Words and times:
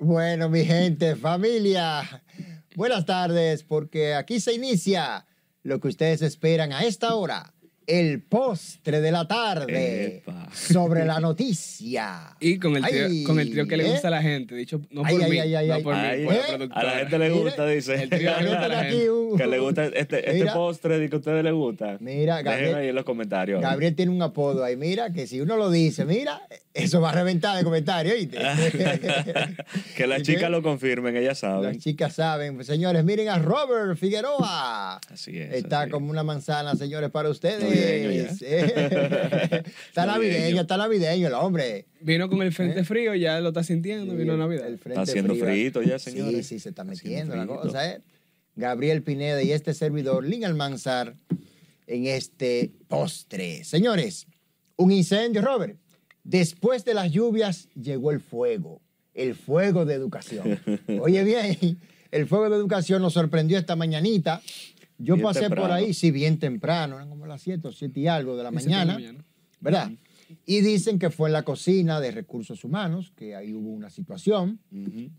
Bueno, 0.00 0.48
mi 0.48 0.64
gente, 0.64 1.16
familia, 1.16 2.22
buenas 2.76 3.04
tardes, 3.04 3.64
porque 3.64 4.14
aquí 4.14 4.38
se 4.38 4.54
inicia 4.54 5.26
lo 5.64 5.80
que 5.80 5.88
ustedes 5.88 6.22
esperan 6.22 6.72
a 6.72 6.84
esta 6.84 7.16
hora, 7.16 7.52
el 7.88 8.20
postre 8.22 9.00
de 9.00 9.10
la 9.10 9.26
tarde 9.26 10.18
Epa. 10.18 10.48
sobre 10.54 11.04
la 11.06 11.18
noticia. 11.20 12.36
Y 12.40 12.58
con 12.58 12.76
el 12.76 12.84
trío, 12.84 13.06
Ay, 13.06 13.24
con 13.24 13.40
el 13.40 13.50
trío 13.50 13.66
que 13.66 13.76
le 13.76 13.86
¿eh? 13.86 13.90
gusta 13.90 14.08
a 14.08 14.10
la 14.12 14.22
gente, 14.22 14.54
dicho 14.54 14.80
no 14.90 15.02
por 15.02 15.10
ay, 15.22 15.30
mí, 15.30 15.38
ay, 15.40 15.54
ay, 15.56 15.68
no 15.68 15.74
ay. 15.74 15.82
por 15.82 15.94
Ay, 15.94 16.20
mí, 16.20 16.24
por 16.26 16.34
la 16.34 16.40
¿eh? 16.40 16.44
productora. 16.48 16.80
A 16.80 16.84
la 16.84 16.98
gente 17.00 17.18
le 17.18 17.30
gusta, 17.30 17.66
dice. 17.66 17.94
el 18.02 18.10
trío 18.10 18.30
la 18.40 18.84
gente. 18.84 19.10
un- 19.10 19.36
que 19.38 19.46
le 19.46 19.58
gusta 19.58 19.86
este, 19.86 20.18
este 20.18 20.32
Mira. 20.34 20.54
postre 20.54 21.08
que 21.08 21.14
a 21.16 21.18
ustedes 21.18 21.42
les 21.42 21.52
gusta. 21.52 21.96
Mira, 22.00 22.42
Gabriel- 22.42 22.74
ahí 22.76 22.88
en 22.88 22.94
los 22.94 23.04
comentarios. 23.04 23.60
Gabriel 23.60 23.94
tiene 23.96 24.12
un 24.12 24.22
apodo 24.22 24.62
ahí, 24.64 24.76
mira, 24.76 25.12
que 25.12 25.26
si 25.26 25.40
uno 25.40 25.56
lo 25.56 25.70
dice, 25.70 26.04
mira, 26.04 26.42
eso 26.74 27.00
va 27.00 27.10
a 27.10 27.12
reventar 27.12 27.56
de 27.56 27.64
comentarios, 27.64 28.14
¿oíste? 28.14 28.38
que 29.96 30.06
las 30.06 30.22
chicas 30.22 30.50
lo 30.50 30.62
confirmen, 30.62 31.16
ellas 31.16 31.38
saben. 31.38 31.64
Las 31.74 31.78
chicas 31.78 32.14
saben. 32.14 32.54
Pues, 32.54 32.66
señores, 32.66 33.04
miren 33.04 33.28
a 33.28 33.38
Robert 33.38 33.98
Figueroa. 33.98 35.00
Así 35.10 35.38
es. 35.38 35.54
Está 35.54 35.82
así. 35.82 35.90
como 35.90 36.10
una 36.10 36.22
manzana, 36.22 36.74
señores, 36.76 37.10
para 37.10 37.28
ustedes. 37.30 37.62
Navideño 37.80 38.28
Eh, 38.40 39.62
está 39.88 40.06
Navideño. 40.06 40.60
está 40.62 40.76
navideño 40.76 41.28
el 41.28 41.34
hombre. 41.34 41.86
Vino 42.00 42.28
con 42.28 42.42
el 42.42 42.52
frente 42.52 42.84
frío, 42.84 43.14
ya 43.14 43.40
lo 43.40 43.48
está 43.48 43.62
sintiendo, 43.62 44.14
vino 44.14 44.36
Navidad. 44.36 44.66
El 44.66 44.78
frente 44.78 45.00
Está 45.00 45.10
haciendo 45.10 45.34
frío. 45.34 45.44
frito 45.46 45.82
ya, 45.82 45.98
Sí, 45.98 46.10
señores. 46.12 46.46
sí, 46.46 46.58
se 46.60 46.70
está 46.70 46.82
Está 46.82 46.84
metiendo 46.84 47.36
la 47.36 47.46
cosa, 47.46 47.90
¿eh? 47.90 48.00
Gabriel 48.56 49.02
Pineda 49.02 49.42
y 49.42 49.52
este 49.52 49.72
servidor, 49.74 50.24
Lin 50.24 50.44
Almanzar, 50.44 51.14
en 51.86 52.06
este 52.06 52.72
postre. 52.88 53.64
Señores, 53.64 54.26
un 54.76 54.90
incendio, 54.92 55.42
Robert. 55.42 55.76
Después 56.24 56.84
de 56.84 56.94
las 56.94 57.10
lluvias 57.12 57.68
llegó 57.80 58.10
el 58.10 58.20
fuego, 58.20 58.82
el 59.14 59.34
fuego 59.34 59.84
de 59.86 59.94
educación. 59.94 60.58
Oye 61.00 61.24
bien, 61.24 61.78
el 62.10 62.26
fuego 62.26 62.50
de 62.50 62.56
educación 62.56 63.00
nos 63.00 63.14
sorprendió 63.14 63.58
esta 63.58 63.76
mañanita. 63.76 64.42
Yo 64.98 65.14
Bien 65.14 65.24
pasé 65.24 65.48
por 65.48 65.70
ahí, 65.70 65.94
sí, 65.94 66.10
bien 66.10 66.38
temprano, 66.38 66.96
eran 66.96 67.08
como 67.08 67.24
las 67.26 67.40
7 67.42 67.68
o 67.68 67.72
7 67.72 68.00
y 68.00 68.08
algo 68.08 68.36
de 68.36 68.42
la 68.42 68.50
tema 68.50 68.60
mañana. 68.60 68.98
¿verdad? 69.60 69.90
Y 70.44 70.60
dicen 70.60 70.98
que 70.98 71.10
fue 71.10 71.28
en 71.28 71.32
la 71.32 71.44
cocina 71.44 72.00
de 72.00 72.10
recursos 72.10 72.64
humanos, 72.64 73.12
que 73.16 73.34
ahí 73.34 73.54
hubo 73.54 73.70
una 73.70 73.90
situación 73.90 74.60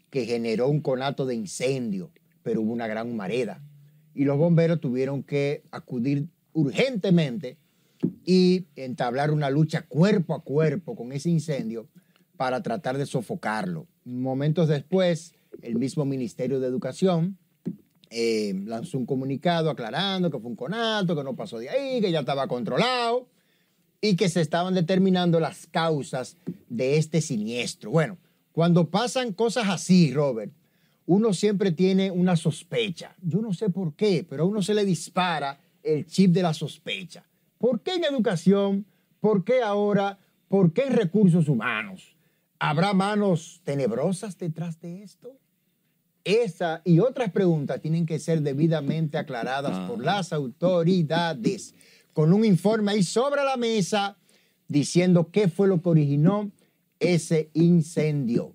que 0.09 0.25
generó 0.25 0.67
un 0.67 0.81
conato 0.81 1.25
de 1.25 1.35
incendio, 1.35 2.11
pero 2.43 2.61
hubo 2.61 2.71
una 2.71 2.87
gran 2.87 3.09
humareda. 3.09 3.61
Y 4.13 4.25
los 4.25 4.37
bomberos 4.37 4.79
tuvieron 4.79 5.23
que 5.23 5.63
acudir 5.71 6.27
urgentemente 6.53 7.57
y 8.25 8.65
entablar 8.75 9.31
una 9.31 9.49
lucha 9.49 9.81
cuerpo 9.83 10.35
a 10.35 10.43
cuerpo 10.43 10.95
con 10.95 11.11
ese 11.11 11.29
incendio 11.29 11.87
para 12.37 12.61
tratar 12.61 12.97
de 12.97 13.05
sofocarlo. 13.05 13.87
Momentos 14.05 14.67
después, 14.67 15.33
el 15.61 15.75
mismo 15.75 16.05
Ministerio 16.05 16.59
de 16.59 16.67
Educación 16.67 17.37
eh, 18.09 18.53
lanzó 18.65 18.97
un 18.97 19.05
comunicado 19.05 19.69
aclarando 19.69 20.31
que 20.31 20.39
fue 20.39 20.49
un 20.49 20.55
conato, 20.55 21.15
que 21.15 21.23
no 21.23 21.35
pasó 21.35 21.59
de 21.59 21.69
ahí, 21.69 22.01
que 22.01 22.11
ya 22.11 22.21
estaba 22.21 22.47
controlado 22.47 23.27
y 24.01 24.15
que 24.15 24.29
se 24.29 24.41
estaban 24.41 24.73
determinando 24.73 25.39
las 25.39 25.67
causas 25.67 26.37
de 26.69 26.97
este 26.97 27.21
siniestro. 27.21 27.91
Bueno, 27.91 28.17
cuando 28.51 28.89
pasan 28.89 29.33
cosas 29.33 29.67
así, 29.67 30.13
Robert, 30.13 30.51
uno 31.05 31.33
siempre 31.33 31.71
tiene 31.71 32.11
una 32.11 32.35
sospecha. 32.35 33.15
Yo 33.21 33.41
no 33.41 33.53
sé 33.53 33.69
por 33.69 33.93
qué, 33.93 34.25
pero 34.27 34.43
a 34.43 34.45
uno 34.45 34.61
se 34.61 34.73
le 34.73 34.85
dispara 34.85 35.59
el 35.83 36.05
chip 36.05 36.31
de 36.31 36.43
la 36.43 36.53
sospecha. 36.53 37.25
¿Por 37.57 37.81
qué 37.81 37.95
en 37.95 38.05
educación? 38.05 38.85
¿Por 39.19 39.43
qué 39.43 39.61
ahora? 39.61 40.17
¿Por 40.47 40.71
qué 40.71 40.83
en 40.83 40.93
recursos 40.93 41.49
humanos? 41.49 42.15
¿Habrá 42.59 42.93
manos 42.93 43.61
tenebrosas 43.63 44.37
detrás 44.37 44.79
de 44.81 45.03
esto? 45.03 45.37
Esa 46.23 46.81
y 46.85 46.99
otras 46.99 47.31
preguntas 47.31 47.81
tienen 47.81 48.05
que 48.05 48.19
ser 48.19 48.41
debidamente 48.41 49.17
aclaradas 49.17 49.71
Ah. 49.75 49.87
por 49.87 50.03
las 50.03 50.33
autoridades, 50.33 51.73
con 52.13 52.33
un 52.33 52.43
informe 52.45 52.91
ahí 52.91 53.03
sobre 53.03 53.43
la 53.43 53.57
mesa 53.57 54.17
diciendo 54.67 55.29
qué 55.31 55.47
fue 55.47 55.67
lo 55.67 55.81
que 55.81 55.89
originó 55.89 56.51
ese 56.99 57.49
incendio. 57.53 58.53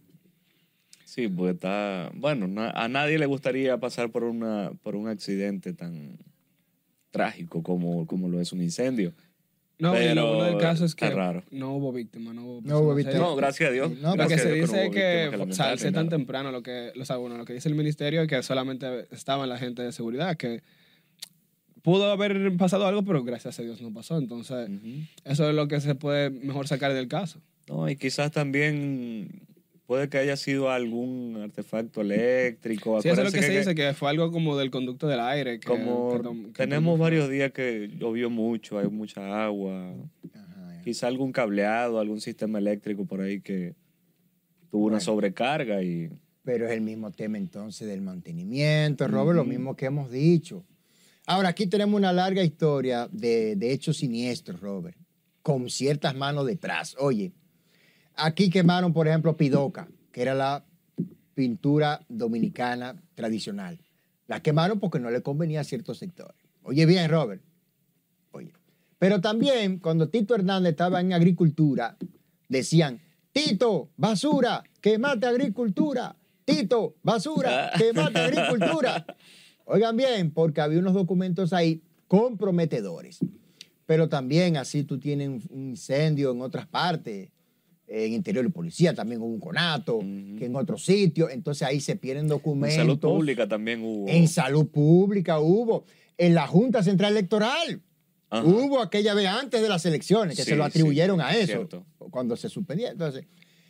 Sí, 1.05 1.29
pues 1.29 1.55
está. 1.55 2.11
Bueno, 2.15 2.47
na- 2.49 2.71
a 2.71 2.89
nadie 2.89 3.19
le 3.19 3.27
gustaría 3.27 3.79
pasar 3.79 4.11
por, 4.11 4.25
una, 4.25 4.73
por 4.83 4.97
un 4.97 5.09
accidente 5.09 5.73
tan 5.73 6.19
trágico 7.11 7.63
como, 7.63 8.07
como 8.07 8.29
lo 8.29 8.41
es 8.41 8.53
un 8.53 8.61
incendio. 8.63 9.15
No, 9.79 9.95
y 9.95 9.99
Pero 9.99 10.35
lo 10.39 10.45
del 10.45 10.59
caso 10.59 10.85
es 10.85 10.95
que 10.95 11.11
raro. 11.11 11.43
no 11.51 11.73
hubo 11.75 11.93
víctima, 11.93 12.33
no 12.33 12.45
hubo 12.45 12.61
No 12.63 12.79
hubo 12.79 12.95
víctima. 12.95 13.19
No, 13.19 13.37
gracias 13.37 13.71
a 13.71 13.73
Dios. 13.73 13.91
No, 14.01 14.15
Lo 14.15 14.29
que 14.29 14.39
se 14.39 14.53
Dios 14.53 14.71
dice 14.71 14.89
no 14.89 14.95
es 14.95 15.49
que 15.49 15.53
salse 15.55 15.91
tan 15.91 16.09
temprano, 16.09 16.53
lo 16.53 16.63
que, 16.63 16.93
lo, 16.95 17.05
sabe 17.05 17.23
uno, 17.25 17.37
lo 17.37 17.45
que 17.45 17.55
dice 17.55 17.69
el 17.69 17.75
ministerio 17.75 18.23
es 18.23 18.29
que 18.29 18.43
solamente 18.43 19.07
estaban 19.11 19.49
la 19.49 19.59
gente 19.59 19.83
de 19.83 19.91
seguridad, 19.91 20.37
que 20.37 20.63
pudo 21.83 22.11
haber 22.11 22.57
pasado 22.57 22.87
algo, 22.87 23.05
pero 23.05 23.25
gracias 23.25 23.59
a 23.59 23.63
Dios 23.63 23.83
no 23.83 23.93
pasó. 23.93 24.17
Entonces, 24.17 24.71
eso 25.25 25.49
es 25.49 25.55
lo 25.55 25.67
que 25.69 25.81
se 25.81 25.95
puede 25.95 26.31
mejor 26.31 26.69
sacar 26.69 26.95
del 26.95 27.09
caso. 27.09 27.41
No, 27.69 27.89
y 27.89 27.97
quizás 27.97 28.31
también 28.31 29.29
puede 29.87 30.09
que 30.09 30.19
haya 30.19 30.37
sido 30.37 30.71
algún 30.71 31.39
artefacto 31.43 32.01
eléctrico. 32.01 33.01
Sí, 33.03 33.09
eso 33.09 33.21
es 33.21 33.25
lo 33.27 33.31
que, 33.33 33.39
Acuérdense 33.39 33.53
se 33.53 33.59
dice, 33.59 33.75
que 33.75 33.95
fue 33.95 34.11
algo 34.11 34.31
como 34.33 34.57
del 34.57 34.71
conducto 34.71 35.07
del 35.09 35.21
aire. 35.21 35.61
Que, 35.61 35.67
como 35.69 36.09
que 36.11 36.47
que 36.49 36.53
tenemos 36.53 36.99
varios 36.99 37.29
días 37.29 37.53
que 37.53 37.91
llovió 37.97 38.31
mucho, 38.31 38.79
hay 38.79 38.89
mucha 38.89 39.45
agua, 39.45 39.95
quizá 40.83 41.07
algún 41.07 41.33
cableado, 41.33 41.99
algún 41.99 42.21
sistema 42.21 42.59
eléctrico 42.59 43.05
por 43.07 43.21
ahí 43.21 43.41
que 43.41 43.75
tuvo 44.71 44.85
una 44.87 44.95
Bueno. 44.97 45.01
sobrecarga 45.05 45.83
y 45.83 46.11
Pero 46.43 46.67
es 46.67 46.73
el 46.73 46.81
mismo 46.83 47.11
tema 47.11 47.39
entonces 47.39 47.89
del 47.89 48.03
mantenimiento, 48.03 49.07
Robert, 49.09 49.37
lo 49.37 49.43
Ujú. 49.43 49.51
mismo 49.51 49.77
que 49.77 49.87
hemos 49.87 50.11
dicho. 50.11 50.65
Ahora, 51.27 51.49
aquí 51.49 51.67
tenemos 51.67 51.97
una 51.97 52.13
larga 52.13 52.43
historia 52.45 53.09
de, 53.11 53.57
de 53.57 53.73
hechos 53.73 53.97
siniestros, 53.97 54.61
Robert, 54.61 54.97
con 55.41 55.71
ciertas 55.71 56.15
manos 56.15 56.45
detrás. 56.47 56.95
Oye, 56.99 57.33
aquí 58.17 58.51
quemaron, 58.51 58.93
por 58.93 59.09
ejemplo, 59.09 59.37
Pidoca, 59.37 59.89
que 60.13 60.23
era 60.23 60.35
la 60.35 60.65
pintura 61.35 62.01
dominicana 62.09 63.03
tradicional. 63.15 63.81
La 64.27 64.41
quemaron 64.41 64.81
porque 64.81 65.01
no 65.01 65.11
le 65.11 65.23
convenía 65.23 65.61
a 65.61 65.65
ciertos 65.65 65.99
sectores. 65.99 66.37
Oye 66.63 66.87
bien, 66.87 67.11
Robert. 67.11 67.43
Oye. 68.33 68.53
Pero 68.99 69.21
también, 69.21 69.79
cuando 69.79 70.09
Tito 70.09 70.35
Hernández 70.35 70.71
estaba 70.71 71.01
en 71.01 71.13
agricultura, 71.13 71.97
decían, 72.49 73.01
Tito, 73.33 73.91
basura, 73.97 74.63
quemate 74.81 75.27
agricultura. 75.27 76.17
Tito, 76.45 76.95
basura, 77.03 77.71
quemate 77.77 78.19
agricultura. 78.19 79.05
Oigan 79.67 79.97
bien, 79.97 80.31
porque 80.31 80.61
había 80.61 80.79
unos 80.79 80.95
documentos 80.95 81.53
ahí 81.53 81.83
comprometedores. 82.07 83.19
Pero 83.87 84.09
también 84.09 84.57
así 84.57 84.85
tú 84.85 84.99
tienes 84.99 85.29
un 85.29 85.43
un 85.51 85.71
incendio 85.71 86.31
en 86.31 86.41
otras 86.41 86.67
partes, 86.67 87.31
en 87.87 88.13
interior 88.15 88.45
de 88.45 88.51
policía, 88.51 88.95
también 88.95 89.21
hubo 89.21 89.29
un 89.29 89.41
conato, 89.41 89.99
que 90.01 90.47
en 90.47 90.57
otros 90.57 90.85
sitios. 90.85 91.31
Entonces 91.31 91.67
ahí 91.69 91.81
se 91.81 91.97
pierden 91.97 92.25
en 92.25 92.29
documentos. 92.29 92.77
salud 92.77 92.99
pública 92.99 93.47
también 93.49 93.83
hubo. 93.83 94.09
En 94.09 94.27
salud 94.29 94.67
pública 94.69 95.39
hubo. 95.41 95.85
En 96.17 96.35
la 96.35 96.47
Junta 96.47 96.83
Central 96.83 97.13
Electoral. 97.13 97.83
Ajá. 98.31 98.45
Hubo 98.45 98.81
aquella 98.81 99.15
vez 99.15 99.27
antes 99.29 99.61
de 99.63 99.69
las 99.69 99.85
elecciones 99.87 100.37
que 100.37 100.43
Sí, 100.45 100.51
se 100.51 100.57
lo 100.57 100.65
atribuyeron 100.65 101.19
sí, 101.19 101.25
a 101.27 101.37
eso. 101.37 101.47
cierto. 101.47 101.87
Cuando 101.99 102.37
se 102.37 102.49
suspendía. 102.49 102.91
Entonces, 102.91 103.27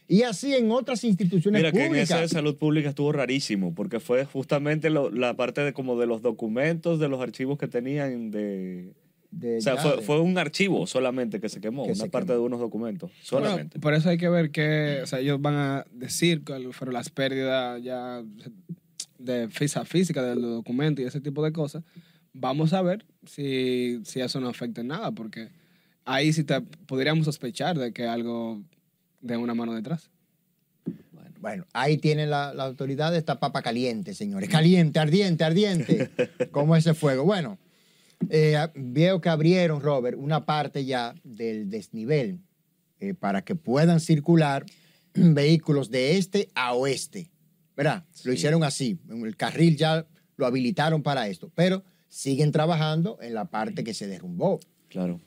y 0.09 0.23
así 0.23 0.55
en 0.55 0.71
otras 0.71 1.03
instituciones 1.05 1.59
Mira 1.61 1.73
que 1.73 1.81
en 1.83 1.87
públicas. 1.89 2.11
esa 2.11 2.21
de 2.21 2.29
salud 2.29 2.57
pública 2.57 2.91
estuvo 2.91 3.11
rarísimo, 3.13 3.75
porque 3.75 4.01
fue 4.01 4.25
justamente 4.27 4.91
lo- 4.91 5.11
la 5.11 5.35
parte 5.35 5.63
de 5.63 5.73
como 5.73 5.99
de 5.99 6.07
los 6.07 6.23
documentos, 6.23 6.99
de 7.01 7.09
los 7.09 7.21
archivos 7.21 7.59
que 7.59 7.69
tenían 7.69 8.31
de... 8.31 8.93
de- 9.37 9.59
O 9.59 9.61
sea, 9.61 9.77
fue, 9.77 9.97
de- 9.97 10.03
fue 10.03 10.21
un 10.21 10.39
archivo 10.39 10.87
solamente 10.87 11.41
que 11.41 11.49
se 11.49 11.61
quemó, 11.61 11.85
Que 11.85 11.93
una 11.93 12.05
se 12.05 12.11
parte 12.11 12.29
quemó. 12.29 12.41
de 12.41 12.47
unos 12.47 12.61
documentos, 12.61 13.11
Bueno, 13.31 13.47
solamente. 13.47 13.79
por 13.81 13.95
eso 13.95 14.09
hay 14.09 14.17
que 14.19 14.29
ver 14.29 14.51
que, 14.51 15.01
o 15.03 15.07
sea, 15.07 15.19
ellos 15.21 15.41
van 15.43 15.55
a 15.55 15.85
decir 15.93 16.45
cuáles 16.45 16.75
fueron 16.77 16.95
las 16.95 17.11
pérdidas 17.11 17.83
ya 17.83 18.23
de 19.19 19.49
física 19.49 19.85
física 19.85 20.23
del 20.23 20.43
documento 20.43 21.01
y 21.03 21.05
ese 21.07 21.21
tipo 21.21 21.43
de 21.45 21.53
cosas. 21.53 21.83
Vamos 22.33 22.73
a 22.73 22.83
ver 22.83 23.05
si, 23.27 24.01
si 24.05 24.21
eso 24.21 24.41
no 24.41 24.49
afecta 24.49 24.81
en 24.83 24.89
nada, 24.89 25.13
porque 25.13 25.49
ahí 26.05 26.33
sí 26.33 26.45
te, 26.45 26.61
podríamos 26.61 27.25
sospechar 27.25 27.79
de 27.79 27.93
que 27.93 28.05
algo 28.07 28.61
de 29.21 29.37
una 29.37 29.55
mano 29.55 29.73
detrás. 29.75 30.11
Bueno, 31.41 31.67
ahí 31.75 31.99
tienen 31.99 32.31
la, 32.31 32.55
la 32.55 32.65
autoridad 32.65 33.15
esta 33.15 33.39
papa 33.39 33.61
caliente, 33.63 34.15
señores. 34.15 34.49
Caliente, 34.49 34.99
ardiente, 34.99 35.45
ardiente. 35.45 36.11
como 36.53 36.75
ese 36.75 36.95
fuego. 36.95 37.25
Bueno, 37.25 37.59
eh, 38.31 38.57
veo 38.75 39.21
que 39.21 39.29
abrieron, 39.29 39.81
Robert, 39.81 40.17
una 40.19 40.45
parte 40.47 40.85
ya 40.85 41.15
del 41.25 41.69
desnivel 41.71 42.41
eh, 43.01 43.15
para 43.15 43.43
que 43.43 43.55
puedan 43.55 44.01
circular 44.01 44.65
vehículos 45.15 45.91
de 45.91 46.17
este 46.19 46.49
a 46.55 46.75
oeste. 46.75 47.31
¿Verdad? 47.77 48.05
Lo 48.25 48.33
Sí. 48.33 48.39
hicieron 48.39 48.63
así. 48.65 48.99
El 49.09 49.37
carril 49.37 49.77
ya 49.77 50.07
lo 50.37 50.47
habilitaron 50.47 51.03
para 51.03 51.27
esto. 51.29 51.51
Pero 51.55 51.83
siguen 52.09 52.53
trabajando 52.53 53.19
en 53.21 53.35
la 53.35 53.47
parte 53.47 53.83
que 53.83 53.95
se 53.95 54.07
derrumbó. 54.07 54.61
Claro. 54.89 55.21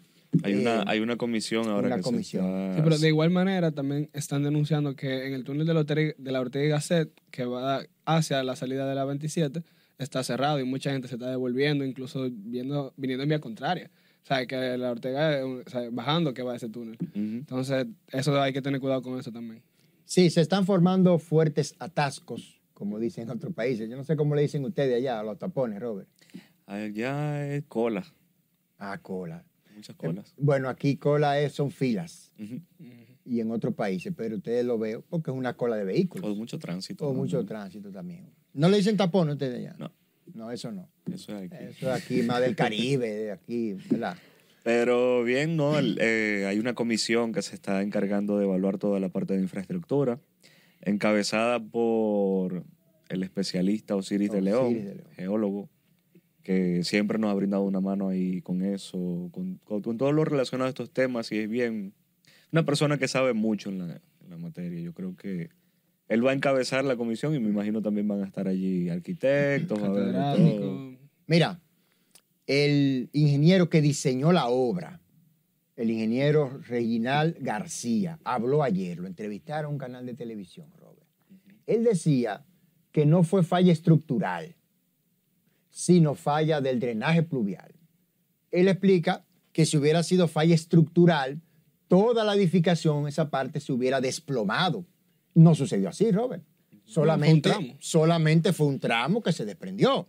Hay, 0.44 0.54
Eh, 0.54 0.60
una, 0.60 0.84
hay 0.88 1.00
una 1.00 1.16
comisión 1.18 1.68
ahora 1.68 1.88
una 1.88 1.96
que 1.98 2.02
comisión. 2.04 2.44
se 2.46 2.64
está... 2.70 2.76
Sí, 2.76 2.82
pero 2.84 2.98
de 2.98 3.08
igual 3.08 3.30
manera 3.32 3.72
también 3.72 4.10
están 4.14 4.44
denunciando 4.44 4.96
que 4.96 5.28
en 5.28 5.34
el 5.34 5.44
túnel 5.44 5.66
de 5.68 5.74
la 5.74 5.80
Ortega, 5.82 6.14
de 6.18 6.32
la 6.32 6.40
Ortega 6.42 6.66
y 6.66 6.70
Gasset, 6.70 7.12
que 7.32 7.46
va 7.46 7.82
hacia 8.06 8.44
la 8.44 8.56
salida 8.56 8.88
de 8.88 8.96
la 8.96 9.04
27, 9.06 9.64
está 9.98 10.24
cerrado 10.24 10.60
y 10.60 10.64
mucha 10.66 10.92
gente 10.92 11.08
se 11.08 11.16
está 11.16 11.30
devolviendo, 11.30 11.84
incluso 11.86 12.28
viendo, 12.32 12.94
viniendo 12.98 13.24
en 13.24 13.30
vía 13.30 13.40
contraria. 13.40 13.90
O 14.24 14.28
sea, 14.28 14.46
que 14.46 14.78
la 14.78 14.92
Ortega, 14.92 15.46
o 15.46 15.64
sea, 15.70 15.90
bajando 15.92 16.34
que 16.34 16.44
va 16.44 16.56
ese 16.56 16.70
túnel. 16.70 16.98
Entonces, 17.14 17.88
eso 18.12 18.40
hay 18.42 18.52
que 18.54 18.62
tener 18.62 18.80
cuidado 18.82 19.02
con 19.02 19.18
eso 19.20 19.32
también. 19.32 19.62
Sí, 20.06 20.30
se 20.30 20.42
están 20.42 20.66
formando 20.66 21.18
fuertes 21.20 21.76
atascos, 21.80 22.60
como 22.74 23.00
dicen 23.00 23.24
en 23.24 23.30
otros 23.32 23.54
países. 23.54 23.90
Yo 23.90 23.96
no 23.96 24.04
sé 24.04 24.16
cómo 24.18 24.36
le 24.36 24.42
dicen 24.42 24.64
ustedes 24.66 24.96
allá 24.98 25.20
a 25.20 25.24
los 25.24 25.38
tapones, 25.40 25.80
Robert. 25.80 26.10
Allá 26.66 27.48
es 27.56 27.64
cola, 27.68 28.06
Ah, 28.78 28.98
cola. 29.02 29.44
muchas 29.74 29.96
colas. 29.96 30.34
Bueno, 30.38 30.68
aquí 30.70 30.98
cola 30.98 31.40
es, 31.40 31.54
son 31.54 31.72
filas 31.72 32.32
Ujú. 32.38 32.62
Y 33.28 33.40
en 33.42 33.52
otros 33.52 33.74
países, 33.76 34.14
pero 34.16 34.38
ustedes 34.38 34.66
lo 34.66 34.78
veo 34.78 35.04
porque 35.10 35.32
es 35.32 35.38
una 35.38 35.56
cola 35.56 35.76
de 35.76 35.84
vehículos. 35.84 36.30
O 36.32 36.36
mucho 36.36 36.58
tránsito. 36.60 37.08
O 37.08 37.14
¿no? 37.14 37.20
mucho 37.20 37.46
tránsito 37.46 37.92
también. 37.92 38.30
¿No 38.54 38.70
le 38.70 38.78
dicen 38.78 38.96
tapón 38.98 39.30
ustedes 39.30 39.60
allá? 39.60 39.76
No. 39.78 39.92
No, 40.34 40.52
eso 40.52 40.72
no. 40.72 40.90
Eso 41.12 41.38
es 41.38 41.52
aquí. 41.52 41.64
Eso 41.70 41.94
es 41.94 42.04
aquí 42.04 42.22
más 42.24 42.42
del 42.42 42.56
Caribe, 42.56 43.08
de 43.10 43.32
aquí, 43.32 43.74
¿verdad? 43.90 44.18
Pero 44.64 45.24
bien, 45.24 45.56
¿no? 45.56 45.78
El- 45.80 45.98
eh, 46.02 46.46
hay 46.48 46.60
una 46.60 46.74
comisión 46.76 47.32
que 47.32 47.42
se 47.42 47.56
está 47.56 47.82
encargando 47.82 48.38
de 48.38 48.44
evaluar 48.46 48.78
toda 48.78 49.00
la 49.00 49.10
parte 49.10 49.36
de 49.36 49.42
infraestructura, 49.42 50.20
encabezada 50.82 51.60
por 51.60 52.64
el 53.10 53.24
especialista 53.24 53.96
Osiris 53.96 54.32
de 54.32 54.42
León, 54.42 54.66
Osiris 54.66 54.86
de 54.86 54.96
León. 54.96 55.08
geólogo, 55.16 55.70
que 56.44 56.84
siempre 56.84 57.18
nos 57.20 57.32
ha 57.32 57.34
brindado 57.34 57.64
una 57.64 57.80
mano 57.82 58.10
ahí 58.10 58.42
con 58.42 58.62
eso, 58.64 59.30
con, 59.32 59.56
con- 59.64 59.82
con 59.82 59.98
todo 59.98 60.12
lo 60.12 60.26
relacionado 60.26 60.68
a 60.68 60.70
estos 60.70 60.92
temas, 60.92 61.32
y 61.32 61.38
es 61.40 61.50
bien 61.50 61.94
una 62.52 62.66
persona 62.66 62.98
que 62.98 63.08
sabe 63.08 63.34
mucho 63.34 63.70
en 63.70 63.80
la, 63.80 64.02
en 64.24 64.30
la 64.30 64.38
materia. 64.38 64.80
Yo 64.80 64.94
creo 64.94 65.16
que 65.16 65.50
él 66.08 66.26
va 66.26 66.32
a 66.32 66.34
encabezar 66.34 66.86
la 66.86 66.96
comisión 66.96 67.36
y 67.36 67.40
me 67.40 67.50
imagino 67.50 67.82
también 67.82 68.08
van 68.08 68.24
a 68.24 68.26
estar 68.26 68.48
allí 68.48 68.90
arquitectos, 68.90 69.78
a 69.80 69.82
todo. 69.82 69.96
Catedrático. 69.96 70.98
Mira, 71.28 71.60
el 72.46 73.10
ingeniero 73.12 73.70
que 73.70 73.82
diseñó 73.82 74.32
la 74.32 74.48
obra, 74.48 75.02
el 75.76 75.92
ingeniero 75.92 76.62
Reginal 76.68 77.36
García, 77.40 78.20
habló 78.24 78.64
ayer, 78.64 79.00
lo 79.00 79.08
entrevistaron 79.08 79.70
a 79.70 79.74
un 79.74 79.78
canal 79.78 80.06
de 80.06 80.14
televisión, 80.14 80.72
Robert. 80.78 81.08
Él 81.68 81.84
decía 81.84 82.46
que 82.94 83.06
no 83.06 83.24
fue 83.24 83.44
falla 83.44 83.74
estructural, 83.74 84.56
sino 85.70 86.16
falla 86.16 86.62
del 86.62 86.80
drenaje 86.80 87.22
pluvial. 87.22 87.76
Él 88.50 88.70
explica 88.70 89.26
que 89.52 89.66
si 89.66 89.76
hubiera 89.78 90.02
sido 90.04 90.30
falla 90.30 90.56
estructural, 90.56 91.42
toda 91.88 92.24
la 92.24 92.36
edificación, 92.36 93.08
esa 93.08 93.30
parte, 93.30 93.60
se 93.60 93.72
hubiera 93.72 94.02
desplomado. 94.02 94.86
No 95.34 95.56
sucedió 95.56 95.90
así, 95.90 96.12
Robert. 96.12 96.44
Solamente, 96.84 97.50
tramo. 97.50 97.76
solamente 97.80 98.54
fue 98.54 98.68
un 98.68 98.80
tramo 98.80 99.22
que 99.22 99.32
se 99.34 99.46
desprendió. 99.46 100.08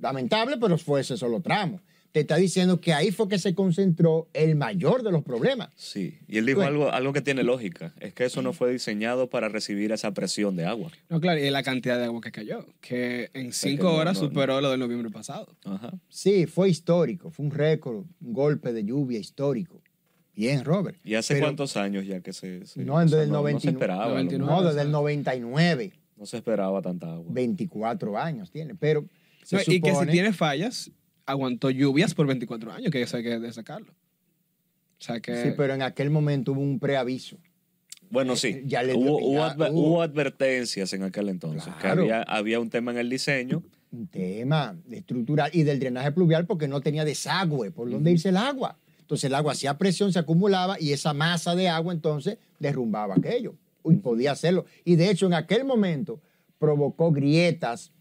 Lamentable, 0.00 0.56
pero 0.58 0.76
fue 0.76 1.00
ese 1.00 1.16
solo 1.16 1.40
tramo. 1.40 1.80
Te 2.12 2.20
está 2.20 2.36
diciendo 2.36 2.80
que 2.80 2.94
ahí 2.94 3.10
fue 3.10 3.28
que 3.28 3.38
se 3.38 3.54
concentró 3.54 4.28
el 4.32 4.56
mayor 4.56 5.02
de 5.02 5.12
los 5.12 5.22
problemas. 5.22 5.68
Sí, 5.76 6.18
y 6.26 6.38
él 6.38 6.46
dijo 6.46 6.60
Bueno. 6.60 6.70
algo, 6.72 6.90
algo 6.90 7.12
que 7.12 7.20
tiene 7.20 7.42
lógica, 7.42 7.94
es 8.00 8.14
que 8.14 8.24
eso 8.24 8.40
no 8.40 8.54
fue 8.54 8.72
diseñado 8.72 9.28
para 9.28 9.48
recibir 9.50 9.92
esa 9.92 10.12
presión 10.14 10.56
de 10.56 10.64
agua. 10.64 10.90
No, 11.10 11.20
claro, 11.20 11.38
y 11.44 11.50
la 11.50 11.62
cantidad 11.62 11.98
de 11.98 12.06
agua 12.06 12.22
que 12.22 12.32
cayó, 12.32 12.66
que 12.80 13.30
en 13.34 13.52
cinco 13.52 13.84
no- 13.84 13.94
horas 13.96 14.20
no- 14.20 14.28
superó 14.28 14.60
lo 14.62 14.70
del 14.70 14.80
noviembre 14.80 15.10
pasado. 15.10 15.54
Ajá. 15.64 15.92
Sí, 16.08 16.46
fue 16.46 16.70
histórico, 16.70 17.30
fue 17.30 17.44
un 17.46 17.52
récord, 17.52 18.04
un 18.20 18.32
golpe 18.32 18.72
de 18.72 18.84
lluvia 18.84 19.18
histórico. 19.18 19.82
Bien, 20.36 20.64
Robert. 20.64 20.98
¿Y 21.02 21.14
hace 21.14 21.34
Pero- 21.34 21.46
cuántos 21.46 21.76
años 21.76 22.06
ya 22.06 22.20
que 22.20 22.32
se... 22.32 22.66
se- 22.66 22.84
No, 22.84 22.94
o 22.94 22.96
sea, 22.98 23.04
desde 23.06 23.22
el 23.24 23.30
no, 23.30 23.36
no 23.42 23.46
se 23.48 23.52
99. 23.70 23.72
esperaba, 23.76 24.08
99. 24.08 24.52
No, 24.52 24.62
desde 24.68 24.82
el 24.82 24.90
99, 24.92 25.92
No 26.16 26.26
se 26.26 26.36
esperaba 26.36 26.82
tanta 26.82 27.12
agua. 27.12 27.26
24 27.32 28.18
años 28.18 28.50
tiene, 28.50 28.74
pero 28.74 29.06
se 29.42 29.56
No, 29.56 29.62
y 29.66 29.80
que 29.80 29.94
si 29.94 30.06
tiene 30.06 30.32
fallas, 30.32 30.90
aguantó 31.24 31.70
lluvias 31.70 32.14
por 32.14 32.26
24 32.26 32.70
años, 32.72 32.90
que 32.90 33.00
eso 33.02 33.16
hay 33.16 33.22
que 33.22 33.38
destacarlo. 33.40 33.92
O 33.92 35.02
sea 35.02 35.20
que... 35.20 35.42
Sí, 35.42 35.48
pero 35.56 35.74
en 35.74 35.82
aquel 35.82 36.10
momento 36.10 36.52
hubo 36.52 36.60
un 36.60 36.78
preaviso. 36.78 37.38
Bueno, 38.10 38.36
sí, 38.36 38.62
Ya 38.66 38.82
le- 38.82 38.94
hubo, 38.94 39.18
hubo 39.18 39.38
ya 39.38 39.54
adver- 39.56 39.70
hubo. 39.72 39.88
hubo 39.88 40.02
advertencias 40.02 40.92
en 40.92 41.02
aquel 41.02 41.28
entonces, 41.28 41.72
que 41.74 41.80
Claro. 41.80 42.02
había, 42.02 42.22
había 42.22 42.60
un 42.60 42.70
tema 42.70 42.92
en 42.92 42.98
el 42.98 43.08
diseño. 43.10 43.62
un 43.90 44.06
tema 44.08 44.76
de 44.84 44.98
estructural 44.98 45.50
y 45.54 45.62
del 45.62 45.78
drenaje 45.78 46.12
pluvial 46.12 46.44
porque 46.46 46.68
no 46.68 46.80
tenía 46.82 47.04
desagüe 47.04 47.70
por 47.70 47.88
donde 47.90 48.10
irse 48.12 48.28
el 48.28 48.36
agua. 48.36 48.76
Entonces 49.06 49.24
el 49.28 49.34
agua 49.36 49.52
hacía 49.52 49.78
presión, 49.78 50.12
se 50.12 50.18
acumulaba 50.18 50.80
y 50.80 50.90
esa 50.92 51.14
masa 51.14 51.54
de 51.54 51.68
agua 51.68 51.92
entonces 51.92 52.38
derrumbaba 52.58 53.14
aquello. 53.14 53.54
Y 53.84 53.94
podía 53.94 54.32
hacerlo. 54.32 54.64
Y 54.84 54.96
de 54.96 55.10
hecho 55.10 55.26
en 55.26 55.34
aquel 55.34 55.64
momento 55.64 56.20
provocó 56.58 57.12
grietas 57.12 57.92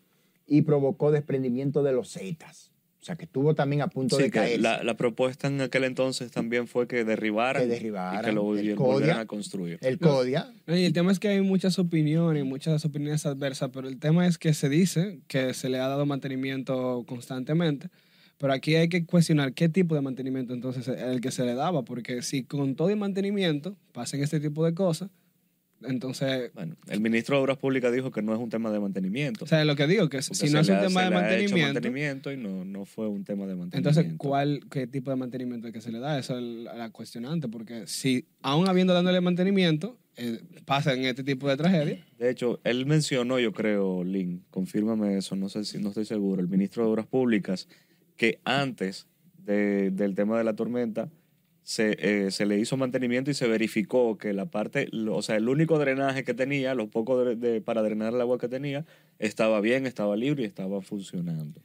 y 0.48 0.64
provocó 0.64 1.12
desprendimiento 1.12 1.84
de 1.84 1.92
los 1.94 2.12
zetas. 2.12 2.72
O 3.02 3.06
sea 3.06 3.16
que 3.16 3.26
estuvo 3.26 3.54
también 3.54 3.84
a 3.84 3.88
punto 3.88 4.18
Sí, 4.18 4.24
de 4.24 4.32
caer. 4.32 4.60
la, 4.62 4.82
la 4.84 4.98
propuesta 4.98 5.48
en 5.48 5.62
aquel 5.62 5.84
entonces 5.84 6.32
también 6.32 6.66
fue 6.68 6.88
que 6.88 7.04
derribaran, 7.04 7.62
Que 7.62 7.68
derribaran 7.70 8.22
y 8.24 8.26
que 8.26 8.32
lo 8.32 8.42
el 8.42 8.48
volvieran, 8.48 8.78
Codia. 8.78 9.20
a 9.20 9.26
construir. 9.28 9.78
El 9.84 10.00
CODIA. 10.00 10.52
No, 10.66 10.76
y 10.76 10.86
el 10.86 10.94
tema 10.94 11.12
es 11.12 11.20
que 11.20 11.28
hay 11.28 11.42
muchas 11.42 11.78
opiniones, 11.78 12.44
muchas 12.46 12.84
opiniones 12.84 13.28
adversas, 13.28 13.70
pero 13.72 13.88
el 13.88 14.00
tema 14.00 14.26
es 14.26 14.40
que 14.40 14.56
se 14.56 14.70
dice 14.70 15.20
que 15.28 15.54
se 15.54 15.70
le 15.70 15.78
ha 15.80 15.88
dado 15.88 16.08
mantenimiento 16.08 17.06
constantemente, 17.08 17.90
pero 18.38 18.54
aquí 18.54 18.76
hay 18.76 18.90
que 18.90 19.06
cuestionar 19.06 19.54
qué 19.54 19.70
tipo 19.70 19.96
de 19.96 20.02
mantenimiento 20.02 20.54
entonces 20.54 20.88
es 20.88 21.02
el 21.02 21.22
que 21.22 21.32
se 21.32 21.46
le 21.46 21.54
daba, 21.56 21.84
porque 21.84 22.22
si 22.22 22.44
con 22.44 22.76
todo 22.76 22.90
el 22.90 22.98
mantenimiento 22.98 23.76
pasan 23.94 24.22
este 24.22 24.40
tipo 24.40 24.66
de 24.66 24.74
cosas, 24.74 25.10
entonces, 25.84 26.52
Bueno, 26.54 26.76
el 26.88 27.00
ministro 27.02 27.36
de 27.36 27.44
Obras 27.44 27.58
Públicas 27.58 27.94
dijo 27.94 28.10
que 28.10 28.22
no 28.22 28.34
es 28.34 28.40
un 28.40 28.50
tema 28.50 28.72
de 28.72 28.80
mantenimiento. 28.80 29.44
o 29.44 29.48
sea, 29.48 29.64
lo 29.66 29.76
que 29.76 29.86
digo, 29.88 30.10
que 30.10 30.22
si 30.22 30.50
no 30.50 30.60
es 30.62 30.70
un 30.70 30.76
ha- 30.76 30.82
tema 30.82 31.04
de 31.04 31.10
mantenimiento, 31.12 31.74
mantenimiento 31.74 32.32
y 32.32 32.38
no, 32.38 32.64
no 32.66 32.86
fue 32.86 33.08
un 33.08 33.24
tema 33.24 33.46
de 33.46 33.56
mantenimiento. 33.56 33.90
entonces, 34.00 34.14
¿cuál, 34.18 34.62
¿qué 34.72 34.88
tipo 34.88 35.12
de 35.12 35.18
mantenimiento 35.18 35.68
es 35.68 35.74
que 35.74 35.82
se 35.82 35.92
le 35.92 36.00
da? 36.00 36.18
Eso 36.18 36.38
es 36.40 36.44
la 36.44 36.90
cuestionante, 36.92 37.50
porque 37.50 37.84
si 37.88 38.26
aún 38.42 38.68
habiendo 38.68 38.94
dándole 38.94 39.20
mantenimiento, 39.22 40.00
eh, 40.18 40.40
pasan 40.64 41.04
este 41.04 41.24
tipo 41.26 41.50
de 41.50 41.58
tragedias, 41.58 42.00
De 42.18 42.30
hecho, 42.32 42.62
él 42.64 42.86
mencionó, 42.86 43.38
yo 43.38 43.52
creo, 43.52 44.04
Lynn, 44.06 44.44
confírmame 44.50 45.18
eso, 45.18 45.36
no 45.36 45.50
sé 45.50 45.66
si 45.66 45.78
no 45.78 45.90
estoy 45.90 46.06
seguro, 46.06 46.42
el 46.42 46.48
ministro 46.48 46.84
de 46.84 46.90
Obras 46.90 47.06
Públicas, 47.06 47.68
que 48.16 48.40
antes 48.46 49.08
de- 49.38 49.92
del 49.92 50.16
tema 50.16 50.38
de 50.38 50.44
la 50.44 50.56
tormenta 50.56 51.10
se, 51.64 51.98
eh, 52.00 52.32
se 52.32 52.46
le 52.46 52.60
hizo 52.60 52.78
mantenimiento 52.78 53.32
y 53.32 53.34
se 53.34 53.48
verificó 53.48 54.18
que 54.18 54.34
la 54.34 54.46
parte, 54.46 54.88
o 55.10 55.22
sea, 55.24 55.36
el 55.36 55.50
único 55.50 55.80
drenaje 55.80 56.24
que 56.24 56.34
tenía, 56.36 56.76
lo 56.76 56.88
poco 56.90 57.24
de, 57.24 57.36
de- 57.36 57.62
para 57.62 57.82
drenar 57.82 58.14
el 58.14 58.22
agua 58.22 58.38
que 58.38 58.48
tenía, 58.48 58.86
estaba 59.18 59.60
bien, 59.62 59.88
estaba 59.88 60.16
libre 60.16 60.44
y 60.44 60.46
estaba 60.46 60.82
funcionando. 60.82 61.60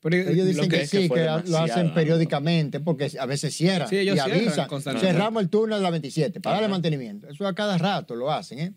Pero 0.00 0.16
Ellos 0.16 0.36
Lo 0.38 0.44
dicen 0.44 0.68
que 0.68 0.76
que, 0.76 0.82
es 0.82 0.90
que 0.90 1.02
sí, 1.02 1.08
que 1.08 1.24
lo 1.50 1.58
hacen 1.58 1.94
periódicamente 1.94 2.78
porque 2.80 3.10
a 3.18 3.24
veces 3.26 3.54
cierran 3.54 3.88
Sí, 3.88 3.96
ellos 3.96 4.16
y 4.16 4.20
cierran 4.20 4.68
avisan. 4.68 4.98
Cerramos 5.00 5.42
el 5.42 5.48
túnel 5.48 5.78
de 5.78 5.82
la 5.82 5.90
27 5.90 6.40
para 6.40 6.56
darle 6.56 6.66
Ajá. 6.66 6.72
mantenimiento. 6.74 7.28
Eso 7.28 7.46
a 7.46 7.54
cada 7.54 7.78
rato 7.78 8.14
lo 8.14 8.30
hacen, 8.30 8.58
¿eh? 8.58 8.72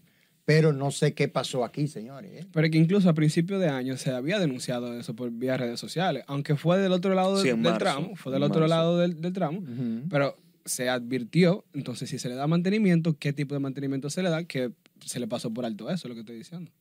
Pero 0.48 0.72
no 0.72 0.92
sé 0.92 1.14
qué 1.14 1.28
pasó 1.28 1.66
aquí, 1.66 1.88
señores. 1.90 2.32
¿eh? 2.32 2.48
Pero 2.54 2.70
que 2.70 2.78
incluso 2.78 3.10
a 3.10 3.14
principio 3.14 3.60
de 3.60 3.68
año 3.68 3.98
se 3.98 4.12
había 4.12 4.40
denunciado 4.40 4.98
eso 4.98 5.14
por 5.14 5.30
vía 5.30 5.58
redes 5.58 5.78
sociales, 5.78 6.24
aunque 6.26 6.56
fue 6.56 6.78
del 6.80 6.94
otro 6.94 7.14
lado 7.14 7.34
del, 7.36 7.44
Sí, 7.44 7.50
en 7.50 7.64
del 7.64 7.74
marzo, 7.74 7.80
tramo, 7.86 8.16
fue 8.16 8.32
del 8.32 8.44
otro 8.44 8.62
marzo. 8.62 8.74
lado 8.76 8.98
del, 8.98 9.20
del 9.20 9.34
tramo, 9.34 9.62
pero 10.10 10.38
se 10.64 10.88
advirtió, 10.88 11.66
entonces 11.74 12.10
si 12.10 12.18
se 12.18 12.30
le 12.30 12.36
da 12.36 12.48
mantenimiento, 12.48 13.18
qué 13.20 13.34
tipo 13.34 13.56
de 13.56 13.60
mantenimiento 13.60 14.10
se 14.10 14.24
le 14.24 14.30
da, 14.30 14.46
que 14.46 14.72
se 15.06 15.20
le 15.20 15.28
pasó 15.28 15.54
por 15.54 15.66
alto 15.66 15.90
eso, 15.90 16.08
es 16.08 16.10
lo 16.10 16.14
que 16.14 16.22
estoy 16.22 16.38
diciendo. 16.38 16.72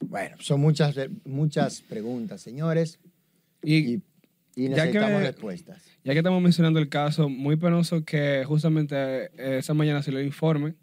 Bueno, 0.00 0.36
son 0.38 0.60
muchas, 0.60 0.94
muchas 1.24 1.80
preguntas, 1.82 2.40
señores, 2.40 3.00
Y, 3.64 3.74
y, 3.74 4.02
y 4.54 4.68
Ya 4.68 4.74
que- 4.86 4.92
necesitamos 4.92 5.22
respuestas. 5.22 5.82
ya 6.04 6.12
que 6.12 6.18
estamos 6.20 6.40
mencionando 6.40 6.78
el 6.78 6.88
caso, 6.88 7.28
muy 7.28 7.56
penoso 7.56 8.04
que 8.04 8.44
justamente 8.46 8.94
eh, 9.36 9.58
esa 9.58 9.74
mañana 9.74 10.00
se 10.04 10.12
lo 10.12 10.20
informe, 10.22 10.74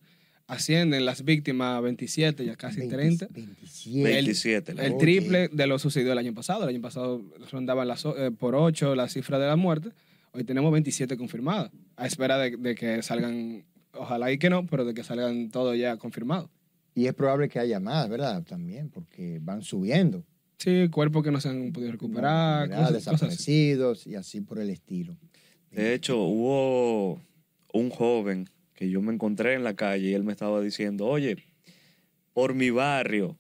ascienden 0.47 1.05
las 1.05 1.23
víctimas 1.23 1.77
a 1.77 1.81
27, 1.81 2.45
ya 2.45 2.55
casi 2.55 2.87
30. 2.87 3.27
27. 3.31 4.03
27. 4.03 4.73
la- 4.73 4.85
El 4.85 4.97
triple 4.97 5.47
de 5.51 5.67
lo 5.67 5.79
sucedido 5.79 6.11
el 6.11 6.17
año 6.17 6.33
pasado. 6.33 6.63
El 6.63 6.69
año 6.69 6.81
pasado 6.81 7.23
rondaban 7.51 7.87
las, 7.87 8.05
o- 8.05 8.17
eh, 8.17 8.31
por 8.31 8.55
8 8.55 8.95
la 8.95 9.09
cifra 9.09 9.39
de 9.39 9.47
la 9.47 9.55
muerte. 9.55 9.89
Hoy 10.31 10.43
tenemos 10.43 10.71
27 10.71 11.17
confirmadas. 11.17 11.71
A 11.95 12.05
espera 12.07 12.37
de, 12.37 12.57
de 12.57 12.75
que 12.75 13.01
salgan, 13.01 13.63
ojalá 13.93 14.31
y 14.31 14.37
que 14.37 14.49
no, 14.49 14.65
pero 14.67 14.85
de 14.85 14.93
que 14.93 15.03
salgan 15.03 15.49
todos 15.49 15.77
ya 15.77 15.97
confirmados. 15.97 16.49
Y 16.93 17.07
es 17.07 17.13
probable 17.13 17.49
que 17.49 17.59
haya 17.59 17.79
más, 17.79 18.07
¿verdad? 18.09 18.43
También, 18.43 18.89
porque 18.89 19.39
van 19.41 19.61
subiendo. 19.63 20.23
Sí, 20.57 20.87
cuerpos 20.89 21.23
que 21.23 21.31
no 21.31 21.41
se 21.41 21.49
han 21.49 21.71
podido 21.73 21.91
recuperar, 21.91 22.69
¿verdad? 22.69 22.87
cosas, 22.93 23.03
cosas 23.05 23.05
así. 23.33 23.73
desaparecidos 23.73 24.07
y 24.07 24.15
así 24.15 24.41
por 24.41 24.59
el 24.59 24.69
estilo. 24.69 25.17
De 25.71 25.93
hecho, 25.93 26.17
hubo 26.21 27.21
un 27.73 27.89
joven 27.89 28.47
que 28.75 28.89
yo 28.89 29.01
me 29.01 29.13
encontré 29.13 29.53
en 29.53 29.63
la 29.63 29.75
calle 29.75 30.09
y 30.09 30.13
él 30.13 30.23
me 30.23 30.31
estaba 30.33 30.61
diciendo, 30.61 31.07
oye, 31.07 31.37
por 32.33 32.53
mi 32.53 32.69
barrio 32.69 33.37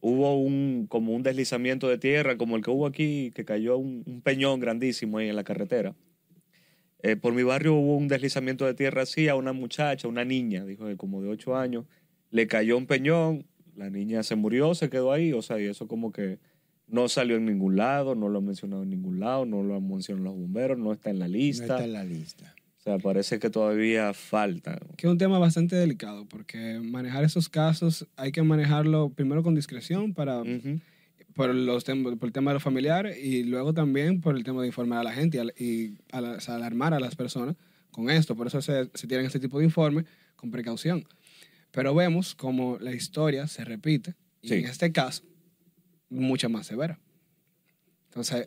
hubo 0.00 0.38
un 0.40 0.86
como 0.88 1.12
un 1.14 1.22
deslizamiento 1.22 1.88
de 1.88 1.98
tierra 1.98 2.36
como 2.36 2.56
el 2.56 2.62
que 2.62 2.70
hubo 2.70 2.86
aquí, 2.86 3.32
que 3.34 3.44
cayó 3.44 3.78
un, 3.78 4.02
un 4.06 4.20
peñón 4.22 4.60
grandísimo 4.60 5.18
ahí 5.18 5.28
en 5.28 5.36
la 5.36 5.44
carretera. 5.44 5.96
eh, 7.02 7.16
por 7.16 7.34
mi 7.34 7.42
barrio 7.42 7.74
hubo 7.74 7.96
un 7.96 8.08
deslizamiento 8.08 8.64
de 8.66 8.74
tierra 8.74 9.02
así 9.02 9.28
a 9.28 9.34
una 9.36 9.52
muchacha, 9.52 10.08
una 10.08 10.24
niña, 10.24 10.64
dijo 10.64 10.88
él, 10.88 10.96
como 10.96 11.22
de 11.22 11.28
ocho 11.28 11.56
años, 11.56 11.84
le 12.30 12.46
cayó 12.46 12.76
un 12.76 12.86
peñón, 12.86 13.46
la 13.76 13.90
niña 13.90 14.22
se 14.22 14.34
murió, 14.36 14.74
se 14.74 14.90
quedó 14.90 15.12
ahí, 15.12 15.32
o 15.32 15.42
sea, 15.42 15.60
y 15.60 15.64
eso 15.66 15.86
como 15.88 16.12
que 16.12 16.38
no 16.88 17.08
salió 17.08 17.36
en 17.36 17.44
ningún 17.46 17.76
lado, 17.76 18.14
no 18.14 18.28
lo 18.28 18.38
han 18.38 18.44
mencionado 18.46 18.82
en 18.82 18.90
ningún 18.90 19.20
lado, 19.20 19.44
no 19.46 19.62
lo 19.62 19.76
han 19.76 19.86
mencionado 19.88 20.26
los 20.30 20.36
bomberos, 20.36 20.78
no 20.78 20.92
está 20.92 21.10
en 21.10 21.18
la 21.18 21.26
No 21.28 21.32
lista. 21.34 21.64
está 21.64 21.84
en 21.84 21.92
la 21.92 22.04
lista. 22.04 22.54
O 22.86 22.88
sea, 22.88 22.98
parece 22.98 23.40
que 23.40 23.50
todavía 23.50 24.14
falta. 24.14 24.78
Que 24.96 25.08
es 25.08 25.10
un 25.10 25.18
tema 25.18 25.40
bastante 25.40 25.74
delicado, 25.74 26.24
porque 26.26 26.78
manejar 26.80 27.24
esos 27.24 27.48
casos 27.48 28.06
hay 28.14 28.30
que 28.30 28.44
manejarlo 28.44 29.08
primero 29.10 29.42
con 29.42 29.56
discreción 29.56 30.14
para, 30.14 30.42
Ujú. 30.42 30.78
por, 31.34 31.52
los 31.52 31.82
por 31.82 32.24
el 32.28 32.32
tema 32.32 32.52
de 32.52 32.54
los 32.54 32.62
familiares 32.62 33.18
y 33.20 33.42
luego 33.42 33.74
también 33.74 34.20
por 34.20 34.36
el 34.36 34.44
tema 34.44 34.60
de 34.60 34.68
informar 34.68 35.00
a 35.00 35.02
la 35.02 35.12
gente 35.12 35.42
y, 35.58 35.64
y 35.64 35.98
a 36.12 36.20
la- 36.20 36.30
o 36.34 36.40
sea, 36.40 36.54
alarmar 36.54 36.94
a 36.94 37.00
las 37.00 37.16
personas 37.16 37.56
con 37.90 38.08
esto. 38.08 38.36
Por 38.36 38.46
eso 38.46 38.62
se, 38.62 38.88
se 38.94 39.08
tienen 39.08 39.26
este 39.26 39.40
tipo 39.40 39.58
de 39.58 39.64
informes 39.64 40.04
con 40.36 40.52
precaución. 40.52 41.08
Pero 41.72 41.92
vemos 41.92 42.36
como 42.36 42.78
la 42.78 42.92
historia 42.94 43.48
se 43.48 43.64
repite 43.64 44.14
y 44.42 44.48
Sí. 44.48 44.54
en 44.54 44.66
este 44.66 44.92
caso 44.92 45.24
mucha 46.08 46.48
más 46.48 46.68
severa. 46.68 47.00
Entonces 48.10 48.46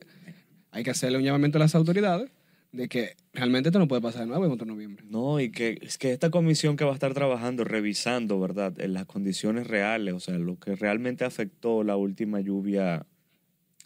hay 0.72 0.84
que 0.84 0.92
hacerle 0.92 1.18
un 1.18 1.26
llamamiento 1.26 1.58
a 1.58 1.60
las 1.60 1.76
autoridades 1.76 2.32
de 2.72 2.88
que 2.88 3.16
realmente 3.34 3.70
esto 3.70 3.80
no 3.80 3.88
puede 3.88 4.02
pasar 4.02 4.22
de 4.22 4.28
nuevo 4.28 4.46
en 4.46 4.52
otro 4.52 4.66
noviembre. 4.68 5.04
No, 5.10 5.40
y 5.40 5.52
que 5.52 5.80
es 5.82 5.98
que 5.98 6.12
esta 6.12 6.30
comisión 6.30 6.76
que 6.78 6.84
va 6.86 6.92
a 6.92 6.94
estar 6.94 7.14
trabajando, 7.14 7.64
revisando, 7.64 8.40
¿verdad? 8.40 8.80
En 8.80 8.94
las 8.94 9.06
condiciones 9.06 9.68
reales, 9.68 10.14
o 10.14 10.20
sea, 10.20 10.38
lo 10.38 10.60
que 10.60 10.76
realmente 10.76 11.26
afectó 11.26 11.84
la 11.84 11.96
última 11.98 12.40
lluvia 12.42 13.06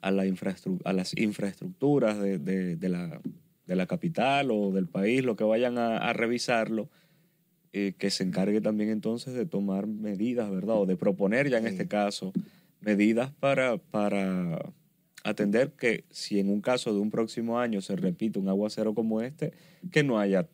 a, 0.02 0.12
la 0.12 0.25
infraestru- 0.25 0.82
a 0.84 0.92
las 0.94 1.18
infraestructuras 1.18 2.20
de, 2.20 2.38
de- 2.40 2.75
de 2.75 2.90
la, 2.90 3.22
de 3.68 3.75
la 3.78 3.86
capital 3.88 4.50
o 4.52 4.72
del 4.72 4.88
país, 4.88 5.24
lo 5.24 5.38
que 5.38 5.46
vayan 5.46 5.78
a, 5.78 5.98
a 5.98 6.12
revisarlo, 6.12 6.90
eh, 7.72 7.94
que 7.98 8.12
se 8.12 8.24
encargue 8.24 8.60
también 8.60 8.90
entonces 8.90 9.34
de 9.34 9.46
tomar 9.46 9.88
medidas, 9.88 10.52
¿verdad? 10.52 10.75
O 10.82 10.86
de 10.86 10.98
proponer 10.98 11.50
ya 11.50 11.58
en 11.58 11.63
Sí. 11.63 11.70
este 11.70 11.88
caso 11.88 12.34
medidas 12.82 13.32
para, 13.40 13.78
para 13.78 14.60
atender 15.24 15.72
que 15.72 16.06
si 16.10 16.39
en 16.39 16.50
un 16.50 16.62
caso 16.62 16.94
de 16.94 17.00
un 17.00 17.10
próximo 17.10 17.60
año 17.60 17.82
se 17.82 17.96
repite 17.96 18.39
un 18.39 18.50
aguacero 18.50 18.94
como 18.94 19.22
este, 19.22 19.53
que 19.92 20.03
no 20.03 20.20
haya 20.20 20.48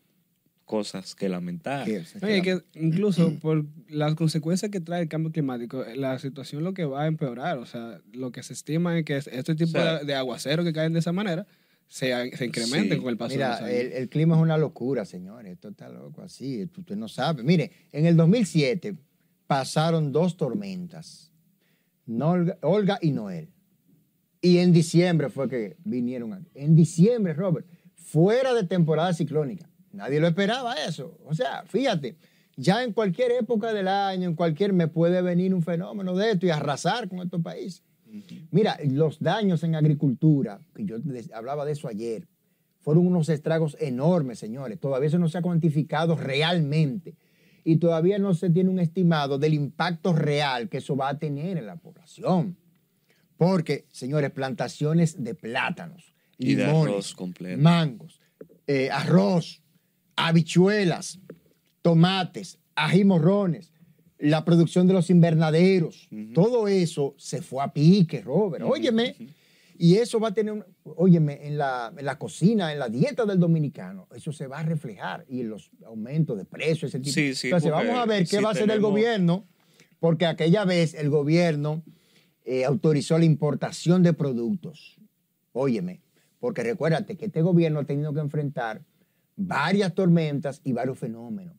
cosas 0.66 1.16
que 1.16 1.28
lamentar. 1.28 1.86
Que 1.86 2.62
incluso 2.76 3.34
por 3.40 3.66
las 3.90 4.14
consecuencias 4.14 4.70
que 4.70 4.80
trae 4.80 5.02
el 5.02 5.10
cambio 5.10 5.32
climático, 5.32 5.84
la 5.96 6.20
situación 6.20 6.64
lo 6.64 6.76
que 6.76 6.86
va 6.86 7.04
a 7.04 7.08
empeorar. 7.08 7.58
O 7.58 7.66
sea, 7.66 8.00
lo 8.14 8.32
que 8.32 8.44
se 8.44 8.54
estima 8.54 8.98
es 8.98 9.04
que 9.04 9.18
este 9.18 9.56
tipo 9.56 9.80
O 9.80 9.82
sea, 9.82 10.04
de, 10.04 10.14
aguaceros 10.14 10.64
que 10.64 10.72
caen 10.72 10.94
de 10.94 11.00
esa 11.00 11.12
manera 11.12 11.48
se, 11.88 12.12
se 12.38 12.46
incrementen 12.46 13.00
Sí. 13.00 13.02
con 13.02 13.10
el 13.10 13.18
paso 13.18 13.34
Mira, 13.34 13.48
de 13.48 13.52
los 13.54 13.62
años. 13.62 13.82
el, 13.82 13.92
el 13.94 14.10
clima 14.10 14.36
es 14.36 14.42
una 14.44 14.60
locura, 14.60 15.06
señores. 15.06 15.52
Esto 15.54 15.70
está 15.70 15.90
loco 15.90 16.22
así. 16.22 16.70
Usted 16.78 16.96
no 16.96 17.08
sabe. 17.08 17.42
Mire, 17.42 17.72
en 17.92 18.06
el 18.06 18.16
2007 18.16 18.96
pasaron 19.48 20.12
dos 20.12 20.38
tormentas. 20.38 21.32
Olga, 22.08 22.60
Olga 22.62 23.00
y 23.02 23.10
Noel. 23.10 23.50
Y 24.42 24.60
en 24.60 24.72
diciembre 24.72 25.30
fue 25.30 25.50
que 25.50 25.76
vinieron 25.84 26.34
aquí. 26.34 26.50
En 26.56 26.76
diciembre, 26.76 27.34
Robert, 27.34 27.68
fuera 27.96 28.54
de 28.54 28.64
temporada 28.64 29.14
ciclónica. 29.14 29.70
Nadie 29.92 30.20
lo 30.20 30.28
esperaba 30.28 30.76
eso. 30.76 31.18
O 31.26 31.34
sea, 31.34 31.64
fíjate, 31.66 32.16
ya 32.56 32.84
en 32.84 32.94
cualquier 32.94 33.32
época 33.32 33.74
del 33.74 33.88
año, 33.88 34.28
en 34.30 34.36
cualquier 34.36 34.74
mes 34.74 34.90
puede 34.90 35.22
venir 35.22 35.54
un 35.54 35.62
fenómeno 35.62 36.16
de 36.16 36.32
esto 36.32 36.46
y 36.46 36.50
arrasar 36.50 37.10
con 37.10 37.20
estos 37.20 37.42
países. 37.42 37.84
Mira, 38.52 38.78
los 38.84 39.20
daños 39.20 39.64
en 39.64 39.76
agricultura, 39.76 40.62
que 40.74 40.86
yo 40.86 40.98
les 40.98 41.32
hablaba 41.32 41.66
de 41.66 41.74
eso 41.74 41.88
ayer, 41.88 42.28
fueron 42.82 43.06
unos 43.06 43.30
estragos 43.30 43.78
enormes, 43.80 44.40
señores. 44.40 44.80
Todavía 44.80 45.08
eso 45.08 45.20
no 45.20 45.30
se 45.30 45.38
ha 45.38 45.42
cuantificado 45.42 46.16
realmente. 46.16 47.16
Y 47.64 47.76
todavía 47.76 48.18
no 48.18 48.34
se 48.34 48.50
tiene 48.50 48.70
un 48.70 48.80
estimado 48.80 49.38
del 49.38 49.54
impacto 49.54 50.14
real 50.14 50.70
que 50.70 50.78
eso 50.78 50.96
va 50.96 51.10
a 51.10 51.20
tener 51.20 51.58
en 51.58 51.66
la 51.66 51.76
población. 51.76 52.58
Porque, 53.40 53.86
señores, 53.90 54.32
plantaciones 54.32 55.24
de 55.24 55.34
plátanos, 55.34 56.14
Y 56.38 56.56
de 56.56 56.66
limones, 56.66 56.92
arroz 56.94 57.14
completo. 57.16 57.62
mangos, 57.62 58.20
eh, 58.68 58.90
arroz, 58.92 59.62
habichuelas, 60.18 61.20
tomates, 61.82 62.60
ají 62.76 63.06
morrones, 63.06 63.72
la 64.18 64.44
producción 64.44 64.88
de 64.88 64.94
los 64.94 65.10
invernaderos, 65.10 66.10
todo 66.34 66.68
eso 66.68 67.16
se 67.18 67.42
fue 67.42 67.64
a 67.64 67.72
pique, 67.72 68.22
Robert. 68.22 68.66
Ujú, 68.66 68.74
Óyeme, 68.74 69.16
y 69.78 69.96
eso 69.96 70.20
va 70.20 70.28
a 70.28 70.34
tener, 70.34 70.52
un- 70.52 70.66
óyeme, 70.84 71.48
en 71.48 71.58
la, 71.58 71.94
en 71.98 72.04
la 72.04 72.20
cocina, 72.20 72.74
en 72.74 72.80
la 72.80 72.90
dieta 72.90 73.26
del 73.26 73.40
dominicano, 73.40 74.10
eso 74.14 74.34
se 74.34 74.48
va 74.48 74.60
a 74.60 74.64
reflejar 74.64 75.26
y 75.30 75.40
en 75.40 75.50
los 75.50 75.72
aumentos 75.86 76.38
de 76.38 76.44
precios, 76.44 76.90
ese 76.94 77.00
tipo. 77.00 77.14
Sí, 77.14 77.34
sí, 77.36 77.48
Entonces, 77.48 77.72
vamos 77.72 77.98
a 77.98 78.06
ver 78.06 78.24
qué 78.28 78.36
si 78.38 78.44
va 78.44 78.50
a 78.50 78.52
hacer 78.52 78.70
el 78.70 78.82
gobierno, 78.82 79.48
porque 80.02 80.26
aquella 80.26 80.66
vez 80.66 80.94
el 80.94 81.10
gobierno 81.10 81.82
eh, 82.52 82.66
autorizó 82.66 83.20
la 83.20 83.26
importación 83.26 84.02
de 84.02 84.12
productos. 84.12 84.98
Óyeme, 85.54 86.02
porque 86.40 86.64
recuérdate 86.64 87.16
que 87.16 87.26
este 87.26 87.44
gobierno 87.44 87.82
ha 87.82 87.84
tenido 87.84 88.12
que 88.12 88.22
enfrentar 88.22 88.82
varias 89.36 89.94
tormentas 89.94 90.60
y 90.64 90.74
varios 90.74 90.98
fenómenos. 90.98 91.56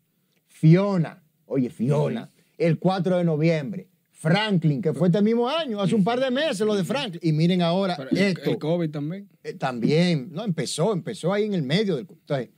Fiona, 0.48 1.22
oye, 1.46 1.70
Fiona, 1.70 2.28
el 2.58 2.80
4 2.80 3.18
de 3.18 3.24
noviembre. 3.24 3.86
Franklin, 4.10 4.82
que 4.82 4.92
fue 4.92 5.06
este 5.06 5.22
mismo 5.22 5.48
año, 5.48 5.80
hace 5.80 5.94
un 5.94 6.02
par 6.02 6.18
de 6.18 6.28
meses 6.28 6.66
lo 6.66 6.74
de 6.74 6.82
Franklin. 6.82 7.20
Y 7.22 7.32
miren 7.32 7.62
ahora 7.62 7.94
Pero 7.96 8.10
el, 8.10 8.18
esto. 8.18 8.50
el 8.50 8.58
COVID 8.58 8.90
también. 8.90 9.28
Eh, 9.44 9.54
también, 9.54 10.28
no, 10.32 10.44
empezó, 10.44 10.92
empezó 10.92 11.32
ahí 11.32 11.44
en 11.44 11.54
el 11.54 11.62
medio 11.62 11.94
del. 11.94 12.06
entonces, 12.10 12.50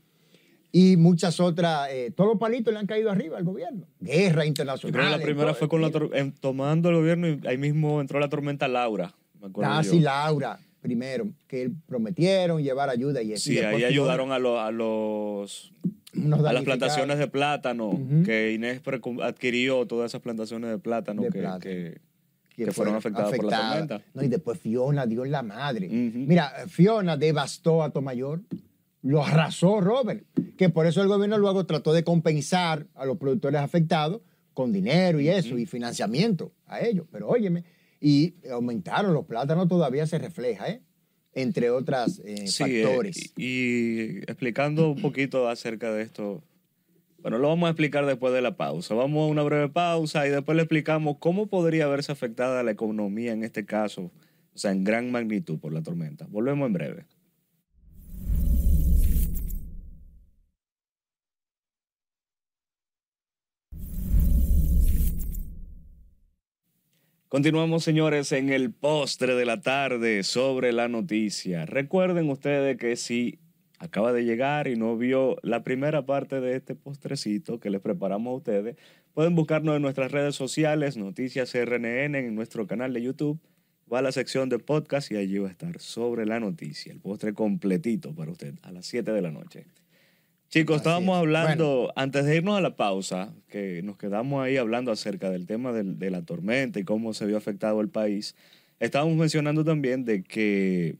y 0.72 0.96
muchas 0.96 1.38
otras, 1.38 1.88
eh, 1.90 2.10
todos 2.16 2.30
los 2.30 2.38
palitos 2.38 2.72
le 2.72 2.80
han 2.80 2.86
caído 2.86 3.10
arriba 3.10 3.36
al 3.36 3.44
gobierno. 3.44 3.86
Guerra 4.00 4.42
Yo 4.42 4.48
internacional. 4.48 4.92
creo 5.00 5.12
que 5.12 5.18
la 5.18 5.22
primera 5.24 5.54
fue 5.54 5.68
con 5.68 5.82
la 5.82 5.90
em, 6.14 6.32
tomando 6.32 6.88
el 6.88 6.96
gobierno 6.96 7.28
y 7.28 7.40
ahí 7.46 7.58
mismo 7.58 8.00
entró 8.00 8.18
la 8.18 8.28
tormenta 8.28 8.66
Laura. 8.68 9.14
Me 9.40 9.48
acuerdo 9.48 9.70
Ah, 9.72 9.82
yo. 9.82 10.00
Laura, 10.00 10.58
primero, 10.80 11.28
que 11.46 11.70
prometieron 11.86 12.62
llevar 12.62 12.88
ayuda 12.88 13.22
y 13.22 13.32
eso. 13.34 13.50
y 13.50 13.54
Sí, 13.54 13.60
después 13.60 13.76
ahí 13.76 13.84
ayudaron 13.84 14.32
a, 14.32 14.38
lo- 14.38 14.60
a 14.60 14.70
los 14.70 15.72
a 16.14 16.52
las 16.52 16.62
plantaciones 16.64 17.18
de 17.18 17.26
plátano 17.28 17.98
que 18.24 18.52
Inés 18.52 18.80
adquirió 19.22 19.86
todas 19.86 20.10
esas 20.10 20.20
plantaciones 20.20 20.70
de 20.70 20.78
plátano 20.78 21.22
De 21.22 21.28
que, 21.30 21.38
plátano. 21.38 21.60
que- 21.60 22.00
que 22.54 22.64
que 22.66 22.72
fueron 22.72 22.94
afectadas 22.96 23.32
por 23.34 23.44
la 23.50 23.70
tormenta. 23.70 24.02
No, 24.12 24.22
y 24.22 24.28
después 24.28 24.58
Fiona 24.58 25.06
dio 25.06 25.24
en 25.24 25.32
la 25.32 25.42
madre. 25.42 25.88
Mira, 25.88 26.50
Fiona 26.68 27.16
devastó 27.16 27.82
a 27.82 27.90
Tomayor, 27.90 28.42
lo 29.00 29.24
arrasó 29.24 29.80
Robert, 29.80 30.22
que 30.56 30.68
por 30.68 30.86
eso 30.86 31.02
el 31.02 31.08
gobierno 31.08 31.38
luego 31.38 31.66
trató 31.66 31.92
de 31.92 32.04
compensar 32.04 32.86
a 32.94 33.04
los 33.04 33.18
productores 33.18 33.60
afectados 33.60 34.20
con 34.54 34.72
dinero 34.72 35.20
y 35.20 35.28
eso, 35.28 35.58
y 35.58 35.66
financiamiento 35.66 36.52
a 36.66 36.80
ellos. 36.80 37.06
Pero 37.10 37.28
óyeme, 37.28 37.64
y 38.00 38.34
aumentaron 38.50 39.14
los 39.14 39.24
plátanos, 39.26 39.68
todavía 39.68 40.06
se 40.06 40.18
refleja, 40.18 40.68
¿eh? 40.68 40.82
Entre 41.34 41.70
otras 41.70 42.20
eh, 42.24 42.46
Sí, 42.46 42.64
eh, 42.66 42.84
factores. 42.84 43.32
y, 43.36 43.44
y 43.44 44.16
explicando 44.26 44.90
un 44.90 45.00
poquito 45.00 45.48
acerca 45.48 45.90
de 45.92 46.02
esto, 46.02 46.42
bueno, 47.22 47.38
lo 47.38 47.48
vamos 47.48 47.68
a 47.68 47.70
explicar 47.70 48.04
después 48.04 48.34
de 48.34 48.42
la 48.42 48.56
pausa. 48.56 48.94
Vamos 48.94 49.22
a 49.22 49.30
una 49.30 49.42
breve 49.42 49.68
pausa 49.70 50.26
y 50.26 50.30
después 50.30 50.56
le 50.56 50.62
explicamos 50.62 51.16
cómo 51.20 51.46
podría 51.46 51.86
verse 51.86 52.12
afectada 52.12 52.62
la 52.62 52.72
economía 52.72 53.32
en 53.32 53.44
este 53.44 53.64
caso, 53.64 54.10
o 54.54 54.58
sea, 54.58 54.72
en 54.72 54.84
gran 54.84 55.10
magnitud 55.10 55.58
por 55.58 55.72
la 55.72 55.82
tormenta. 55.82 56.26
Volvemos 56.28 56.66
en 56.66 56.72
breve. 56.74 57.06
Continuamos, 67.32 67.82
señores, 67.82 68.30
en 68.32 68.50
el 68.50 68.72
postre 68.72 69.34
de 69.34 69.46
la 69.46 69.62
tarde 69.62 70.22
sobre 70.22 70.70
la 70.70 70.88
noticia. 70.88 71.64
Recuerden 71.64 72.28
ustedes 72.28 72.76
que 72.76 72.94
si 72.94 73.38
acaba 73.78 74.12
de 74.12 74.26
llegar 74.26 74.68
y 74.68 74.76
no 74.76 74.98
vio 74.98 75.38
la 75.40 75.64
primera 75.64 76.04
parte 76.04 76.42
de 76.42 76.56
este 76.56 76.74
postrecito 76.74 77.58
que 77.58 77.70
les 77.70 77.80
preparamos 77.80 78.32
a 78.32 78.36
ustedes, 78.36 78.76
pueden 79.14 79.34
buscarnos 79.34 79.74
en 79.74 79.80
nuestras 79.80 80.12
redes 80.12 80.34
sociales, 80.34 80.98
Noticias 80.98 81.54
RNN, 81.54 82.16
en 82.16 82.34
nuestro 82.34 82.66
canal 82.66 82.92
de 82.92 83.00
YouTube. 83.00 83.40
Va 83.90 84.00
a 84.00 84.02
la 84.02 84.12
sección 84.12 84.50
de 84.50 84.58
podcast 84.58 85.10
y 85.10 85.16
allí 85.16 85.38
va 85.38 85.48
a 85.48 85.52
estar 85.52 85.80
sobre 85.80 86.26
la 86.26 86.38
noticia, 86.38 86.92
el 86.92 87.00
postre 87.00 87.32
completito 87.32 88.14
para 88.14 88.30
usted 88.30 88.56
a 88.60 88.72
las 88.72 88.84
7 88.84 89.10
de 89.10 89.22
la 89.22 89.30
noche. 89.30 89.64
Chicos, 90.52 90.76
Así 90.76 90.82
estábamos 90.82 91.14
es. 91.16 91.18
hablando, 91.20 91.92
antes 91.96 92.26
de 92.26 92.36
irnos 92.36 92.58
a 92.58 92.60
la 92.60 92.76
pausa, 92.76 93.32
que 93.48 93.80
nos 93.82 93.96
quedamos 93.96 94.44
ahí 94.44 94.58
hablando 94.58 94.92
acerca 94.92 95.30
del 95.30 95.46
tema 95.46 95.72
del- 95.72 95.98
de, 95.98 96.10
la 96.10 96.20
tormenta 96.26 96.78
y 96.78 96.84
cómo 96.84 97.14
se 97.14 97.24
vio 97.24 97.38
afectado 97.38 97.80
el 97.80 97.88
país, 97.88 98.36
estábamos 98.78 99.16
mencionando 99.16 99.64
también 99.64 100.04
de 100.04 100.22
que 100.22 100.96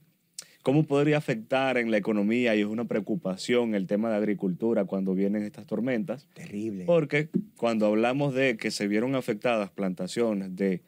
cómo 0.63 0.83
podría 0.85 1.17
afectar 1.17 1.77
en 1.77 1.91
la 1.91 1.97
economía 1.97 2.55
y 2.55 2.61
es 2.61 2.65
una 2.65 2.85
preocupación 2.85 3.75
el 3.75 3.85
tema 3.85 4.09
de 4.09 4.15
agricultura 4.15 4.85
cuando 4.85 5.13
vienen 5.13 5.43
estas 5.43 5.67
tormentas, 5.67 6.25
Terrible. 6.33 6.85
porque 6.85 7.29
cuando 7.55 7.85
hablamos 7.85 8.33
de 8.33 8.57
que 8.57 8.71
se 8.71 8.87
vieron 8.87 9.13
afectadas 9.13 9.69
plantaciones 9.69 10.55
de 10.55 10.81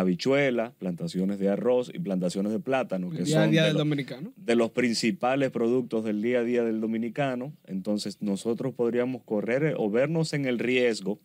habichuelas, 0.00 0.72
plantaciones 0.74 1.38
de 1.38 1.48
arroz 1.48 1.90
y 1.94 1.98
plantaciones 2.00 2.52
de 2.52 2.58
plátano, 2.60 3.10
que 3.10 3.22
día 3.22 3.42
son 3.42 3.50
día 3.50 3.62
de 3.62 3.68
del 3.68 3.74
los- 3.74 3.80
dominicano. 3.86 4.32
de 4.36 4.56
los 4.56 4.70
principales 4.70 5.50
productos 5.50 6.04
del 6.04 6.20
día 6.20 6.40
a 6.40 6.44
día 6.44 6.64
del 6.64 6.80
dominicano, 6.80 7.52
entonces 7.66 8.20
nosotros 8.20 8.74
podríamos 8.74 9.22
correr 9.22 9.74
o 9.78 9.88
vernos 9.90 10.32
en 10.32 10.46
el 10.46 10.58
riesgo 10.58 11.20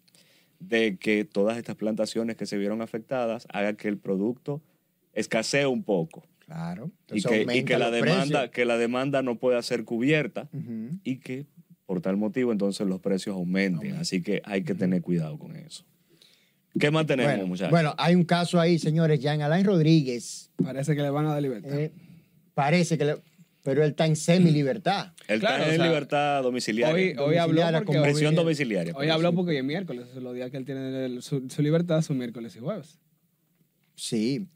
de 0.60 0.98
que 0.98 1.26
todas 1.26 1.58
estas 1.58 1.76
plantaciones 1.76 2.36
que 2.36 2.46
se 2.46 2.58
vieron 2.58 2.82
afectadas 2.82 3.48
haga 3.52 3.74
que 3.74 3.88
el 3.88 3.98
producto 3.98 4.62
escasee 5.14 5.66
un 5.66 5.84
poco 5.84 6.26
Claro. 6.40 6.92
y 7.12 7.22
que, 7.22 7.46
y 7.54 7.64
que 7.64 7.78
la 7.78 7.90
demanda 7.92 8.26
precios. 8.26 8.50
que 8.52 8.66
la 8.66 8.78
demanda 8.78 9.22
no 9.24 9.40
pueda 9.40 9.62
ser 9.62 9.84
cubierta 9.86 10.50
y 11.04 11.18
que 11.18 11.46
por 11.86 12.02
tal 12.02 12.18
motivo 12.18 12.52
entonces 12.52 12.86
los 12.88 13.00
precios 13.00 13.36
aumenten, 13.36 13.78
Aumenta. 13.78 14.02
así 14.02 14.22
que 14.22 14.42
hay 14.46 14.64
que 14.64 14.76
tener 14.76 15.02
cuidado 15.02 15.40
con 15.40 15.56
eso. 15.56 15.86
¿Qué 16.78 16.92
más 16.92 17.06
tenemos, 17.06 17.32
Bueno, 17.34 17.48
muchachos? 17.48 17.72
bueno, 17.72 17.96
hay 17.98 18.16
un 18.16 18.24
caso 18.26 18.60
ahí, 18.60 18.78
señores. 18.78 19.20
Jean 19.20 19.42
Alain 19.42 19.66
Rodríguez 19.66 20.52
Parece 20.64 20.96
que 20.96 21.02
le 21.02 21.10
van 21.10 21.26
a 21.26 21.34
dar 21.34 21.42
libertad. 21.42 21.72
eh, 21.80 21.92
parece 22.54 22.98
que 22.98 23.06
le- 23.06 23.18
pero 23.64 23.84
él 23.84 23.92
está 23.92 24.06
en 24.06 24.16
semi-libertad. 24.16 25.14
Él 25.28 25.40
claro, 25.40 25.58
está 25.58 25.70
o 25.70 25.72
en 25.74 25.78
sea, 25.78 25.86
libertad 25.88 26.44
domiciliaria. 26.44 26.94
Hoy, 26.96 27.16
hoy 27.18 27.36
habló 27.38 27.62
porque 27.86 28.02
prisión 28.02 28.36
domiciliaria. 28.36 28.94
hoy 28.96 29.10
habló 29.10 29.34
porque 29.34 29.52
hoy 29.52 29.58
es 29.58 29.64
miércoles. 29.64 30.06
Son 30.14 30.24
los 30.24 30.34
días 30.34 30.50
que 30.52 30.58
él 30.58 30.66
tiene 30.66 31.06
el- 31.06 31.22
su, 31.22 31.48
su 31.50 31.62
libertad, 31.62 32.02
son 32.02 32.18
miércoles 32.18 32.56
y 32.56 32.60
jueves. 32.60 33.00
Sí, 33.96 34.48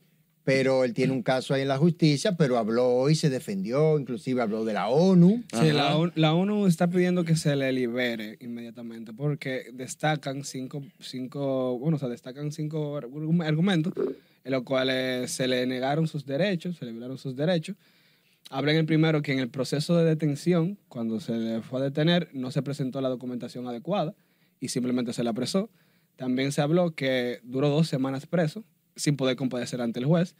pero 0.43 0.83
él 0.83 0.93
tiene 0.93 1.13
un 1.13 1.23
caso 1.23 1.53
ahí 1.53 1.61
en 1.61 1.69
la 1.69 1.77
justicia, 1.77 2.35
pero 2.35 2.57
habló 2.57 2.87
hoy, 2.89 3.15
se 3.15 3.29
defendió, 3.29 3.97
inclusive 3.97 4.41
habló 4.41 4.65
de 4.65 4.73
la 4.73 4.89
ONU. 4.89 5.41
Sí, 5.53 5.71
la, 5.71 5.95
ONU- 5.95 6.11
la 6.15 6.33
ONU 6.33 6.67
está 6.67 6.87
pidiendo 6.89 7.23
que 7.23 7.35
se 7.35 7.55
le 7.55 7.71
libere 7.71 8.37
inmediatamente 8.41 9.13
porque 9.13 9.67
destacan 9.73 10.43
cinco, 10.43 10.83
cinco 10.99 11.77
bueno, 11.79 11.95
o 11.97 11.99
sea, 11.99 12.09
destacan 12.09 12.51
cinco 12.51 12.99
argu- 12.99 13.45
argumentos 13.45 13.93
en 14.43 14.51
los 14.51 14.63
cuales 14.63 15.31
se 15.31 15.47
le 15.47 15.65
negaron 15.65 16.07
sus 16.07 16.25
derechos, 16.25 16.75
se 16.77 16.85
le 16.85 16.91
violaron 16.91 17.17
sus 17.17 17.35
derechos. 17.35 17.77
Hablan 18.49 18.75
el 18.75 18.85
primero 18.85 19.21
que 19.21 19.31
en 19.31 19.39
el 19.39 19.49
proceso 19.49 19.95
de 19.97 20.03
detención, 20.03 20.77
cuando 20.89 21.21
se 21.21 21.31
le 21.37 21.61
fue 21.61 21.79
a 21.79 21.83
detener, 21.83 22.27
no 22.33 22.51
se 22.51 22.61
presentó 22.61 22.99
la 22.99 23.07
documentación 23.07 23.65
adecuada 23.67 24.13
y 24.59 24.67
simplemente 24.67 25.13
se 25.13 25.23
le 25.23 25.29
apresó. 25.29 25.69
También 26.17 26.51
se 26.51 26.61
habló 26.61 26.91
que 26.91 27.39
duró 27.43 27.69
dos 27.69 27.87
semanas 27.87 28.25
preso 28.25 28.65
sin 28.95 29.15
poder 29.17 29.35
comparecer 29.35 29.81
ante 29.81 29.99
el 29.99 30.05
juez, 30.05 30.35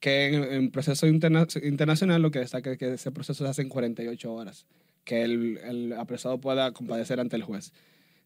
que 0.00 0.26
en, 0.26 0.44
en 0.44 0.70
proceso 0.70 1.06
interna- 1.06 1.46
internacional 1.62 2.20
lo 2.22 2.30
que 2.30 2.38
destaca 2.40 2.70
es 2.72 2.78
que 2.78 2.94
ese 2.94 3.10
proceso 3.10 3.44
se 3.44 3.50
hace 3.50 3.62
en 3.62 3.68
48 3.68 4.32
horas, 4.32 4.66
que 5.04 5.22
el, 5.22 5.94
apresado 5.98 6.38
pueda 6.40 6.72
comparecer 6.72 7.18
ante 7.20 7.36
el 7.36 7.42
juez. 7.42 7.72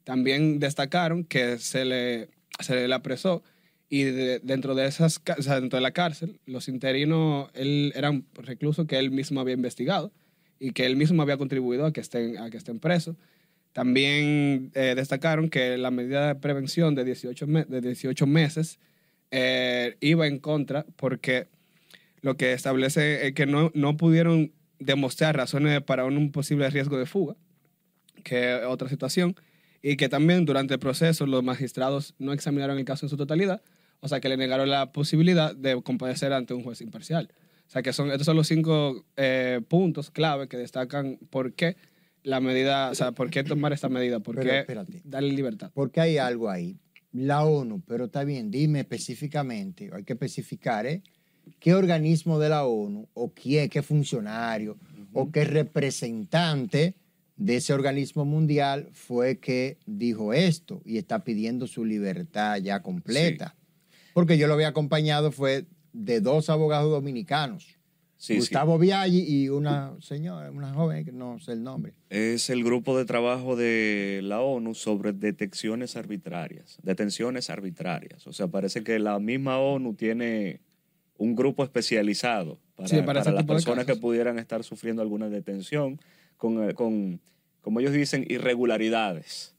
También 0.05 0.59
destacaron 0.59 1.25
que 1.25 1.59
se 1.59 1.85
le, 1.85 2.29
se 2.59 2.89
le 2.89 2.95
apresó 2.95 3.43
y 3.89 4.05
de- 4.05 4.41
dentro 4.41 4.75
de 4.75 4.87
esas 4.87 5.21
dentro 5.37 5.77
de 5.77 5.81
la 5.81 5.91
cárcel 5.93 6.39
los 6.47 6.69
interinos 6.69 7.51
él, 7.55 7.93
eran 7.95 8.25
reclusos 8.35 8.87
que 8.87 8.99
él 8.99 9.11
mismo 9.11 9.41
había 9.41 9.55
investigado 9.55 10.13
y 10.59 10.71
que 10.73 10.87
él 10.87 10.97
mismo 10.97 11.23
había 11.23 11.37
contribuido 11.37 11.87
a 11.87 11.93
que 11.93 12.01
estén 12.01 12.39
a 12.39 12.51
que 12.51 12.57
estén 12.57 12.79
presos 12.79 13.17
también 13.73 14.71
eh, 14.75 14.95
destacaron 14.97 15.49
que 15.49 15.77
la 15.79 15.91
medida 15.91 16.29
de 16.29 16.35
prevención 16.35 16.95
de 16.95 17.05
18, 17.05 17.47
me- 17.47 17.65
de 17.65 17.81
18 17.81 18.27
meses 18.27 18.79
eh, 19.31 19.97
iba 20.01 20.27
en 20.27 20.39
contra 20.39 20.87
porque 20.97 21.49
lo 22.23 22.37
que 22.37 22.53
establece 22.53 23.27
es 23.27 23.35
que 23.35 23.47
no, 23.47 23.71
no 23.75 23.97
pudieron 23.97 24.53
demostrar 24.79 25.37
razones 25.37 25.83
para 25.83 26.05
un 26.05 26.33
posible 26.33 26.69
riesgo 26.71 26.99
de 26.99 27.07
fuga, 27.07 27.37
que 28.25 28.57
es 28.57 28.65
otra 28.65 28.89
situación, 28.89 29.37
y 29.83 29.97
que 29.97 30.09
también 30.09 30.45
durante 30.45 30.75
el 30.75 30.81
proceso 30.81 31.27
los 31.27 31.43
magistrados 31.43 32.15
no 32.19 32.33
examinaron 32.33 32.79
el 32.79 32.85
caso 32.85 33.07
en 33.07 33.11
su 33.11 33.17
totalidad, 33.17 33.63
o 34.01 34.09
sea 34.09 34.21
que 34.21 34.29
le 34.29 34.37
negaron 34.37 34.69
la 34.69 34.93
posibilidad 34.93 35.55
de 35.55 35.81
comparecer 35.83 36.33
ante 36.33 36.55
un 36.55 36.63
juez 36.63 36.81
imparcial. 36.81 37.33
O 37.67 37.73
sea 37.73 37.83
que 37.83 37.93
son, 37.93 38.11
estos 38.11 38.27
son 38.27 38.37
los 38.37 38.49
cinco 38.49 39.05
eh, 39.17 39.61
puntos 39.69 40.11
clave 40.11 40.49
que 40.49 40.57
destacan 40.57 41.19
por 41.31 41.53
qué 41.53 41.77
la 42.23 42.41
medida, 42.41 42.91
o 42.91 42.95
sea, 42.95 43.13
por 43.13 43.31
qué 43.31 43.45
tomar 43.45 43.73
esta 43.73 43.89
medida, 43.89 44.21
por 44.21 44.35
Pero 44.35 44.51
qué 44.51 44.59
espérate. 44.59 45.01
darle 45.05 45.33
libertad. 45.33 45.71
Porque 45.73 46.01
hay 46.01 46.19
algo 46.19 46.51
ahí. 46.51 46.77
La 47.13 47.45
ONU, 47.45 47.83
pero 47.87 48.05
está 48.05 48.25
bien, 48.25 48.51
dime 48.51 48.81
específicamente, 48.81 49.91
hay 49.93 50.05
que 50.05 50.13
especificar, 50.13 50.87
¿eh? 50.87 51.03
¿Qué 51.59 51.75
organismo 51.75 52.39
de 52.39 52.49
la 52.49 52.65
ONU 52.65 53.09
o 53.15 53.33
quién, 53.33 53.69
qué 53.69 53.83
funcionario 53.83 54.79
o 55.13 55.31
qué 55.33 55.45
representante 55.45 56.95
de 57.37 57.57
ese 57.57 57.73
organismo 57.73 58.25
mundial 58.25 58.89
fue 58.93 59.39
que 59.39 59.79
dijo 59.87 60.33
esto 60.33 60.83
y 60.85 60.99
está 60.99 61.25
pidiendo 61.25 61.67
su 61.67 61.85
libertad 61.85 62.59
ya 62.59 62.81
completa? 62.83 63.57
Porque 64.15 64.39
yo 64.39 64.47
lo 64.47 64.55
había 64.55 64.69
acompañado 64.69 65.33
fue 65.33 65.67
de 65.93 66.21
dos 66.21 66.51
abogados 66.51 66.91
dominicanos, 66.91 67.80
Sí, 68.21 68.35
sí. 68.35 68.39
Gustavo 68.41 68.79
Viaggi 68.79 69.25
y 69.27 69.49
una 69.49 69.95
señora, 70.03 70.51
una 70.51 70.75
joven 70.75 71.07
que 71.07 71.11
no 71.13 71.39
sé 71.41 71.53
el 71.53 71.63
nombre. 71.63 71.95
Es 72.11 72.51
el 72.51 72.63
grupo 72.63 72.99
de 72.99 73.07
trabajo 73.07 73.57
de 73.57 74.21
la 74.23 74.43
ONU 74.43 74.75
sobre 74.75 75.15
detecciones 75.15 75.97
arbitrarias, 75.97 76.77
detenciones 76.83 77.49
arbitrarias. 77.49 78.27
O 78.27 78.35
sea, 78.35 78.47
parece 78.49 78.85
que 78.85 78.99
la 78.99 79.19
misma 79.21 79.59
ONU 79.59 79.95
tiene 79.95 80.61
un 81.17 81.35
grupo 81.35 81.65
especializado 81.65 82.59
para, 82.77 82.89
Sí, 82.89 82.97
para 82.97 83.07
para 83.07 83.21
ese 83.21 83.33
las 83.33 83.45
personas 83.45 83.87
que 83.87 83.97
pudieran 83.97 84.39
estar 84.39 84.65
sufriendo 84.65 85.01
alguna 85.01 85.31
detención 85.31 85.99
con, 86.37 86.69
eh, 86.69 86.75
con, 86.75 87.23
como 87.63 87.81
ellos 87.81 87.93
dicen, 87.95 88.27
irregularidades. 88.29 89.57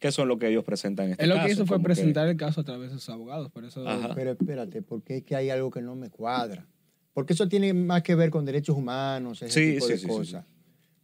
¿Qué 0.00 0.10
son 0.10 0.26
lo 0.26 0.36
que 0.36 0.48
ellos 0.48 0.64
presentan 0.64 1.06
en 1.06 1.12
este 1.12 1.22
Él 1.22 1.28
lo 1.28 1.36
caso? 1.36 1.46
que 1.46 1.52
hizo 1.52 1.66
fue 1.66 1.76
que- 1.78 1.84
presentar 1.84 2.26
el 2.26 2.36
caso 2.36 2.62
a 2.62 2.64
través 2.64 2.90
de 2.90 2.98
sus 2.98 3.08
abogados, 3.08 3.52
por 3.52 3.64
eso... 3.64 3.86
Ajá. 3.88 4.16
Pero 4.16 4.32
espérate, 4.32 4.82
porque 4.82 5.18
es 5.18 5.22
que 5.22 5.36
hay 5.36 5.50
algo 5.50 5.70
que 5.70 5.80
no 5.80 5.94
me 5.94 6.10
cuadra. 6.10 6.66
Porque 7.12 7.32
eso 7.34 7.48
tiene 7.48 7.72
más 7.74 8.02
que 8.02 8.14
ver 8.14 8.30
con 8.30 8.44
derechos 8.44 8.76
humanos, 8.76 9.42
ese 9.42 9.52
Sí, 9.60 9.72
tipo 9.74 9.86
sí, 9.86 9.92
de 9.92 9.98
sí, 9.98 10.02
sí, 10.04 10.08
cosas. 10.08 10.44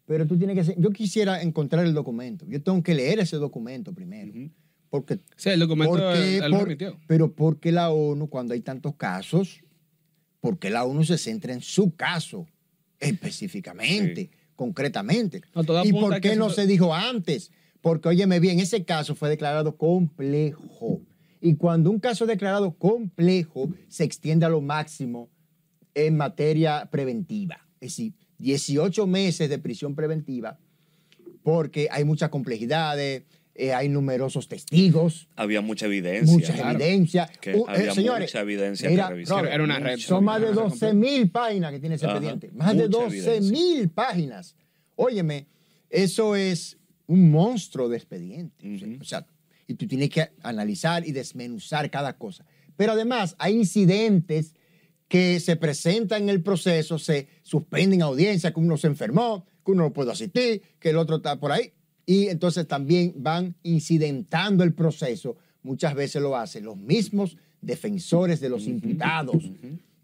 Pero 0.06 0.26
tú 0.26 0.38
tienes 0.38 0.56
que 0.56 0.64
ser- 0.64 0.80
yo 0.80 0.90
quisiera 0.90 1.42
encontrar 1.42 1.84
el 1.84 1.92
documento. 1.92 2.46
Yo 2.48 2.62
tengo 2.62 2.82
que 2.82 2.94
leer 2.94 3.18
ese 3.20 3.36
documento 3.36 3.92
primero. 3.92 4.30
Ujú. 4.30 4.50
Porque 4.90 5.18
Sí, 5.36 5.50
el 5.50 5.60
documento 5.60 5.96
¿Por 5.98 6.14
qué? 6.14 6.38
él, 6.38 6.44
él 6.44 6.50
lo 6.50 6.56
Por- 6.58 6.66
remitió. 6.66 6.98
pero 7.06 7.32
porque 7.34 7.72
la 7.72 7.90
ONU 7.90 8.28
cuando 8.30 8.54
hay 8.54 8.60
tantos 8.62 8.94
casos, 8.94 9.60
porque 10.40 10.70
la 10.70 10.84
ONU 10.84 11.04
se 11.04 11.18
centra 11.18 11.52
en 11.52 11.60
su 11.60 11.94
caso 11.94 12.46
específicamente, 13.00 14.30
concretamente. 14.56 15.42
No, 15.54 15.62
¿Y 15.84 15.92
por 15.92 16.20
qué 16.20 16.36
no 16.36 16.48
se 16.50 16.66
dijo 16.66 16.94
antes? 16.94 17.50
Porque, 17.80 18.08
óyeme 18.08 18.40
bien, 18.40 18.58
ese 18.60 18.84
caso 18.84 19.14
fue 19.14 19.28
declarado 19.28 19.76
complejo. 19.76 21.02
Y 21.40 21.54
cuando 21.54 21.90
un 21.90 22.00
caso 22.00 22.24
es 22.24 22.28
declarado 22.28 22.72
complejo, 22.76 23.68
se 23.88 24.04
extiende 24.04 24.46
a 24.46 24.48
lo 24.48 24.60
máximo 24.60 25.28
en 25.94 26.16
materia 26.16 26.88
preventiva. 26.90 27.66
Es 27.80 27.92
decir, 27.92 28.12
18 28.38 29.06
meses 29.06 29.48
de 29.48 29.58
prisión 29.58 29.94
preventiva, 29.94 30.58
porque 31.42 31.88
hay 31.90 32.04
muchas 32.04 32.28
complejidades, 32.30 33.22
eh, 33.54 33.72
hay 33.72 33.88
numerosos 33.88 34.46
testigos, 34.48 35.28
Había 35.34 35.60
mucha 35.60 35.86
evidencia. 35.86 36.32
mucha 36.32 36.52
claro. 36.54 36.78
evidencia. 36.78 37.28
Que 37.40 37.54
Uh, 37.54 37.60
eh, 37.60 37.64
había 37.68 37.94
señores, 37.94 38.30
mucha 38.30 38.40
evidencia 38.40 38.88
mira, 38.90 39.04
que 39.08 39.14
revisar. 39.14 39.38
Robert, 39.38 39.54
Era 39.54 39.64
una 39.64 39.78
red. 39.80 39.98
son 39.98 40.24
más 40.24 40.40
de 40.40 40.48
Mucha 40.50 40.60
12 40.62 40.94
mil 40.94 41.30
páginas 41.30 41.72
que 41.72 41.80
tiene 41.80 41.96
ese 41.96 42.06
Ajá, 42.06 42.14
expediente. 42.16 42.50
Más 42.52 42.76
de 42.76 42.84
mucha 42.88 42.98
12 43.04 43.40
mil 43.40 43.88
páginas. 43.88 44.54
Óyeme, 44.94 45.46
eso 45.90 46.36
es 46.36 46.76
un 47.06 47.30
monstruo 47.30 47.88
de 47.88 47.96
expediente. 47.96 48.98
O 49.00 49.04
sea, 49.04 49.26
y 49.66 49.74
tú 49.74 49.86
tienes 49.88 50.10
que 50.10 50.28
analizar 50.42 51.06
y 51.06 51.12
desmenuzar 51.12 51.90
cada 51.90 52.12
cosa. 52.16 52.44
Pero 52.76 52.92
además, 52.92 53.34
hay 53.38 53.54
incidentes 53.56 54.54
que 55.08 55.40
se 55.40 55.56
presentan 55.56 56.24
en 56.24 56.28
el 56.28 56.42
proceso, 56.42 56.98
se 56.98 57.28
suspenden 57.42 58.02
audiencias, 58.02 58.52
que 58.52 58.60
uno 58.60 58.76
se 58.76 58.86
enfermó, 58.86 59.46
que 59.64 59.72
uno 59.72 59.84
no 59.84 59.92
puede 59.92 60.12
asistir, 60.12 60.62
que 60.78 60.90
el 60.90 60.96
otro 60.96 61.16
está 61.16 61.40
por 61.40 61.50
ahí. 61.50 61.72
Y 62.04 62.28
entonces 62.28 62.68
también 62.68 63.14
van 63.16 63.56
incidentando 63.62 64.64
el 64.64 64.74
proceso. 64.74 65.36
Muchas 65.62 65.94
veces 65.94 66.22
lo 66.22 66.36
hacen 66.36 66.64
los 66.64 66.76
mismos 66.76 67.36
defensores 67.60 68.40
de 68.40 68.48
los 68.48 68.66
imputados 68.66 69.42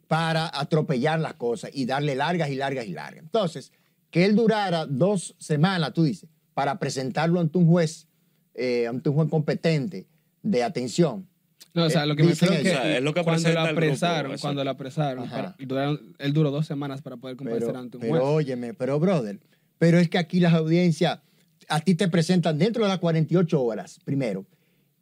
para 0.08 0.50
atropellar 0.52 1.20
las 1.20 1.34
cosas 1.34 1.70
y 1.72 1.86
darle 1.86 2.14
largas 2.14 2.50
y 2.50 2.56
largas 2.56 2.86
y 2.86 2.92
largas. 2.92 3.22
Entonces, 3.22 3.72
que 4.10 4.24
él 4.24 4.34
durara 4.36 4.86
dos 4.86 5.34
semanas, 5.38 5.92
tú 5.92 6.04
dices, 6.04 6.28
para 6.54 6.78
presentarlo 6.78 7.40
ante 7.40 7.58
un 7.58 7.66
juez, 7.66 8.06
eh, 8.54 8.86
ante 8.86 9.08
un 9.08 9.16
juez 9.16 9.28
competente 9.28 10.06
de 10.42 10.62
atención. 10.62 11.26
No, 11.74 11.84
o 11.86 11.90
sea, 11.90 12.04
Eh, 12.04 12.06
lo 12.06 12.16
que 12.16 12.22
me 12.22 12.30
dicen 12.30 12.48
refiero 12.50 12.62
es 12.62 12.62
que, 12.62 12.68
eso. 12.70 12.78
O 12.78 12.82
sea, 12.84 12.96
es 12.98 13.02
lo 13.02 13.14
que 13.14 13.22
cuando 13.24 13.30
lo 13.32 13.42
presenta 13.42 13.60
el 13.60 13.66
grupo, 13.74 13.78
apresaron, 13.86 14.30
exacto. 14.32 14.42
cuando 14.42 14.64
lo 14.64 14.70
apresaron, 14.70 15.24
Ajá. 15.24 15.36
para- 15.36 15.56
duraron- 15.58 16.14
él 16.18 16.32
duró 16.32 16.50
dos 16.52 16.66
semanas 16.66 17.02
para 17.02 17.16
poder 17.16 17.36
comparecer 17.36 17.66
Pero, 17.68 17.78
ante 17.80 17.96
un 17.96 18.00
pero 18.00 18.12
juez. 18.14 18.22
óyeme, 18.24 18.74
pero 18.74 19.00
brother, 19.00 19.40
pero 19.78 19.98
es 19.98 20.08
que 20.08 20.18
aquí 20.18 20.38
las 20.40 20.54
audiencias 20.54 21.18
a 21.68 21.80
ti 21.80 21.94
te 21.96 22.08
presentan 22.08 22.58
dentro 22.58 22.84
de 22.84 22.88
las 22.90 22.98
48 22.98 23.60
horas, 23.62 23.98
primero, 24.04 24.46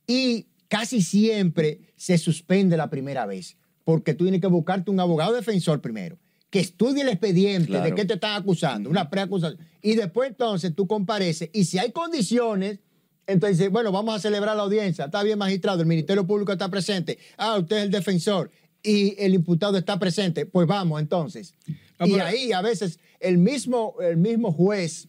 y 0.07 0.47
casi 0.69 1.03
siempre 1.03 1.81
se 1.97 2.17
suspende 2.19 2.77
la 2.79 2.89
primera 2.89 3.27
vez, 3.27 3.57
porque 3.85 4.15
tú 4.15 4.25
tienes 4.25 4.41
que 4.41 4.47
buscarte 4.47 4.91
un 4.91 4.99
abogado 5.01 5.35
defensor 5.35 5.81
primero, 5.83 6.19
que 6.49 6.61
estudie 6.61 7.03
el 7.03 7.09
expediente 7.09 7.69
Claro. 7.69 7.85
de 7.85 7.95
qué 7.95 8.05
te 8.07 8.15
están 8.15 8.41
acusando, 8.41 8.89
una 8.89 9.11
preacusación, 9.11 9.59
y 9.83 9.95
después 9.95 10.31
entonces 10.31 10.75
tú 10.75 10.87
compareces, 10.87 11.51
y 11.53 11.65
si 11.65 11.79
hay 11.79 11.93
condiciones 11.93 12.79
Entonces 13.27 13.59
dice, 13.59 13.69
bueno, 13.71 13.93
vamos 13.93 14.15
a 14.15 14.19
celebrar 14.19 14.57
la 14.57 14.63
audiencia. 14.63 15.07
Está 15.07 15.23
bien, 15.23 15.39
magistrado, 15.39 15.81
el 15.81 15.87
Ministerio 15.87 16.27
Público 16.27 16.53
está 16.53 16.69
presente. 16.69 17.19
Ah, 17.37 17.57
usted 17.59 17.77
es 17.79 17.83
el 17.85 17.91
defensor 17.91 18.51
y 18.83 19.15
el 19.19 19.35
imputado 19.35 19.79
está 19.79 19.99
presente. 19.99 20.45
Pues 20.47 20.67
vamos 20.67 21.01
entonces. 21.01 21.55
Ah, 21.99 22.07
y 22.07 22.15
ahí 22.19 22.53
a 22.53 22.61
veces 22.63 22.99
el 23.21 23.39
mismo, 23.39 23.95
el 24.01 24.17
mismo 24.17 24.53
juez 24.53 25.09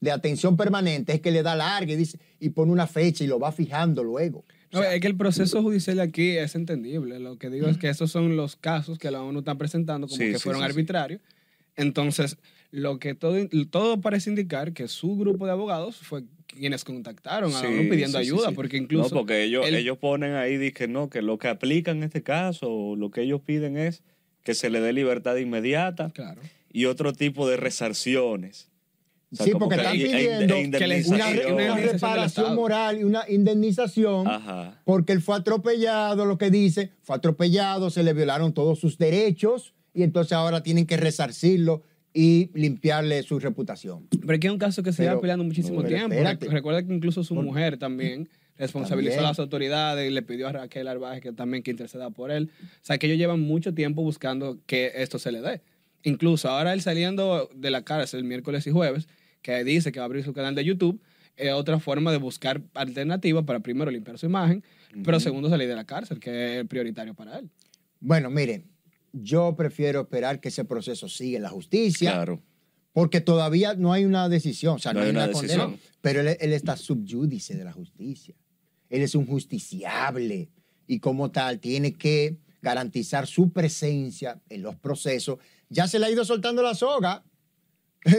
de 0.00 0.10
atención 0.10 0.56
permanente 0.56 1.14
es 1.14 1.20
que 1.22 1.30
le 1.30 1.42
da 1.42 1.54
larga 1.54 1.92
y 1.92 1.96
dice 1.96 2.18
y 2.38 2.50
pone 2.50 2.70
una 2.70 2.86
fecha 2.86 3.24
y 3.24 3.26
lo 3.26 3.38
va 3.38 3.50
fijando 3.52 4.04
luego. 4.04 4.44
No, 4.70 4.82
es 4.82 5.00
que 5.00 5.06
el 5.06 5.16
proceso 5.16 5.62
judicial 5.62 6.00
aquí 6.00 6.30
es 6.36 6.54
entendible. 6.56 7.20
Lo 7.20 7.38
que 7.38 7.48
digo 7.48 7.68
es 7.68 7.78
que 7.78 7.88
esos 7.88 8.10
son 8.10 8.36
los 8.36 8.56
casos 8.56 8.98
que 8.98 9.10
la 9.10 9.22
ONU 9.22 9.38
está 9.38 9.54
presentando 9.54 10.06
como 10.08 10.18
Sí, 10.18 10.32
que 10.32 10.38
sí, 10.38 10.42
fueron 10.42 10.60
sí. 10.62 10.66
arbitrarios. 10.66 11.20
Entonces, 11.76 12.36
lo 12.70 12.98
que 12.98 13.14
todo, 13.14 13.36
todo 13.70 14.00
parece 14.00 14.30
indicar 14.30 14.72
que 14.72 14.88
su 14.88 15.16
grupo 15.16 15.46
de 15.46 15.52
abogados 15.52 15.96
fue 15.96 16.24
quienes 16.46 16.84
contactaron 16.84 17.52
a 17.54 17.60
Sí, 17.60 17.66
ONU 17.66 17.88
pidiendo 17.90 18.18
sí, 18.18 18.24
ayuda, 18.26 18.48
sí. 18.50 18.54
porque 18.54 18.76
incluso... 18.76 19.08
No, 19.14 19.20
porque 19.20 19.42
ellos, 19.44 19.66
el- 19.66 19.74
ellos 19.74 19.98
ponen 19.98 20.34
ahí, 20.34 20.56
dicen 20.56 20.74
que 20.74 20.88
no, 20.88 21.08
que 21.10 21.22
lo 21.22 21.38
que 21.38 21.48
aplican 21.48 21.98
en 21.98 22.02
este 22.04 22.22
caso, 22.22 22.94
lo 22.96 23.10
que 23.10 23.22
ellos 23.22 23.40
piden 23.40 23.76
es 23.76 24.02
que 24.42 24.54
se 24.54 24.70
le 24.70 24.80
dé 24.80 24.92
libertad 24.92 25.36
inmediata 25.36 26.10
Claro. 26.14 26.40
y 26.72 26.84
otro 26.84 27.12
tipo 27.12 27.48
de 27.48 27.56
resarciones. 27.56 28.68
O 29.32 29.36
sea, 29.36 29.46
Sí, 29.46 29.52
porque 29.52 29.74
que- 29.76 29.80
están 29.82 29.92
pidiendo 29.96 30.54
e 30.56 30.70
que 30.70 30.86
les- 30.86 31.08
Una, 31.08 31.28
reparación 31.74 32.54
moral 32.54 33.00
y 33.00 33.04
una 33.04 33.24
indemnización 33.28 34.28
Ajá. 34.28 34.80
porque 34.84 35.12
él 35.12 35.20
fue 35.22 35.36
atropellado, 35.36 36.24
lo 36.24 36.38
que 36.38 36.50
dice, 36.50 36.92
fue 37.02 37.16
atropellado, 37.16 37.90
se 37.90 38.02
le 38.04 38.12
violaron 38.12 38.52
todos 38.54 38.78
sus 38.78 38.96
derechos 38.98 39.74
y 39.92 40.02
entonces 40.04 40.32
ahora 40.34 40.62
tienen 40.62 40.86
que 40.86 40.96
resarcirlo 40.96 41.82
y 42.14 42.48
limpiarle 42.54 43.22
su 43.24 43.38
reputación. 43.40 44.06
Pero 44.08 44.32
aquí 44.34 44.46
hay 44.46 44.52
un 44.52 44.58
caso 44.58 44.82
que 44.82 44.92
se 44.92 45.02
lleva 45.02 45.20
peleando 45.20 45.44
muchísimo 45.44 45.78
pero 45.82 45.88
tiempo. 45.88 46.12
espérate. 46.14 46.48
Recuerda 46.48 46.82
que 46.86 46.94
incluso 46.94 47.22
su 47.24 47.34
Por- 47.34 47.44
mujer 47.44 47.76
también 47.76 48.28
responsabilizó 48.56 49.16
También. 49.16 49.26
a 49.26 49.30
las 49.30 49.38
autoridades 49.40 50.08
y 50.08 50.14
le 50.14 50.22
pidió 50.22 50.46
a 50.46 50.52
Raquel 50.52 50.86
Arbaje 50.86 51.20
que 51.20 51.32
también 51.32 51.64
que 51.64 51.72
interceda 51.72 52.10
por 52.10 52.30
él. 52.30 52.50
O 52.62 52.84
sea, 52.84 52.98
que 52.98 53.06
ellos 53.08 53.18
llevan 53.18 53.40
mucho 53.40 53.74
tiempo 53.74 54.02
buscando 54.02 54.58
que 54.66 54.92
esto 54.94 55.18
se 55.18 55.32
le 55.32 55.40
dé. 55.40 55.60
Incluso 56.04 56.48
ahora 56.48 56.72
él 56.72 56.80
saliendo 56.80 57.50
de 57.52 57.70
la 57.72 57.82
cárcel 57.82 58.22
miércoles 58.22 58.64
y 58.66 58.70
jueves, 58.70 59.08
que 59.42 59.64
dice 59.64 59.90
que 59.90 59.98
va 59.98 60.04
a 60.04 60.06
abrir 60.06 60.22
su 60.24 60.32
canal 60.32 60.54
de 60.54 60.64
YouTube, 60.64 61.00
es 61.36 61.52
otra 61.52 61.80
forma 61.80 62.12
de 62.12 62.18
buscar 62.18 62.62
alternativas 62.74 63.42
para 63.44 63.58
primero 63.58 63.90
limpiar 63.90 64.18
su 64.18 64.26
imagen, 64.26 64.62
pero 65.02 65.18
segundo 65.18 65.48
salir 65.50 65.66
de 65.66 65.74
la 65.74 65.84
cárcel, 65.84 66.20
que 66.20 66.60
es 66.60 66.66
prioritario 66.68 67.14
para 67.14 67.40
él. 67.40 67.50
Bueno, 67.98 68.30
miren, 68.30 68.66
yo 69.16 69.54
prefiero 69.56 70.02
esperar 70.02 70.40
que 70.40 70.48
ese 70.48 70.64
proceso 70.64 71.08
siga 71.08 71.36
en 71.36 71.42
la 71.44 71.50
justicia. 71.50 72.12
Claro. 72.12 72.42
Porque 72.92 73.20
todavía 73.20 73.74
no 73.74 73.92
hay 73.92 74.04
una 74.04 74.28
decisión, 74.28 74.76
o 74.76 74.78
sea, 74.78 74.92
no, 74.92 75.00
hay 75.00 75.10
una, 75.10 75.30
condena. 75.30 75.66
decisión. 75.66 75.80
Pero 76.00 76.20
él, 76.20 76.36
él 76.40 76.52
está 76.52 76.76
subyúdice 76.76 77.56
de 77.56 77.64
la 77.64 77.72
justicia. 77.72 78.34
Él 78.88 79.02
es 79.02 79.14
un 79.16 79.26
justiciable 79.26 80.50
y 80.86 81.00
como 81.00 81.30
tal 81.30 81.58
tiene 81.58 81.94
que 81.94 82.38
garantizar 82.62 83.26
su 83.26 83.52
presencia 83.52 84.40
en 84.48 84.62
los 84.62 84.76
procesos. 84.76 85.38
Ya 85.68 85.88
se 85.88 85.98
le 85.98 86.06
ha 86.06 86.10
ido 86.10 86.24
soltando 86.24 86.62
la 86.62 86.74
soga. 86.74 87.24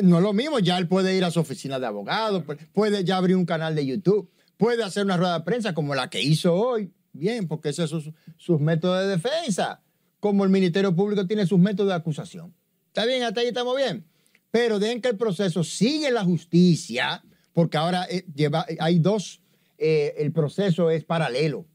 No 0.03 0.17
es 0.17 0.23
lo 0.23 0.33
mismo, 0.33 0.59
ya 0.59 0.77
él 0.77 0.87
puede 0.87 1.15
ir 1.15 1.23
a 1.23 1.31
su 1.31 1.39
oficina 1.39 1.79
de 1.79 1.85
abogado, 1.85 2.43
pu- 2.43 2.57
puede 2.73 3.03
ya 3.03 3.17
abrir 3.17 3.35
un 3.35 3.45
canal 3.45 3.75
de 3.75 3.85
YouTube, 3.85 4.29
puede 4.57 4.83
hacer 4.83 5.05
una 5.05 5.15
rueda 5.15 5.37
de 5.39 5.45
prensa 5.45 5.73
como 5.75 5.93
la 5.93 6.09
que 6.09 6.21
hizo 6.23 6.53
hoy. 6.55 6.91
Bien, 7.13 7.47
porque 7.47 7.69
esos 7.69 7.89
son 7.91 8.01
sus, 8.01 8.13
sus 8.35 8.59
métodos 8.59 9.03
de 9.03 9.07
defensa, 9.09 9.81
como 10.25 10.43
el 10.43 10.49
Ministerio 10.49 10.95
Público 10.95 11.27
tiene 11.27 11.45
sus 11.45 11.59
métodos 11.59 11.89
de 11.89 11.93
acusación. 11.93 12.51
¿Está 12.87 13.05
bien? 13.05 13.21
Hasta 13.21 13.41
ahí 13.41 13.47
estamos 13.49 13.77
bien. 13.77 14.03
Pero 14.49 14.79
dejen 14.79 14.99
que 14.99 15.09
el 15.09 15.17
proceso 15.17 15.63
siga 15.63 16.07
en 16.07 16.15
la 16.15 16.23
justicia, 16.23 17.23
porque 17.53 17.77
ahora 17.77 18.07
eh, 18.09 18.25
lleva, 18.33 18.65
hay 18.79 18.97
dos, 18.97 19.43
eh, 19.77 20.15
el 20.17 20.31
proceso 20.31 20.89
es 20.89 21.03
paralelo. 21.03 21.67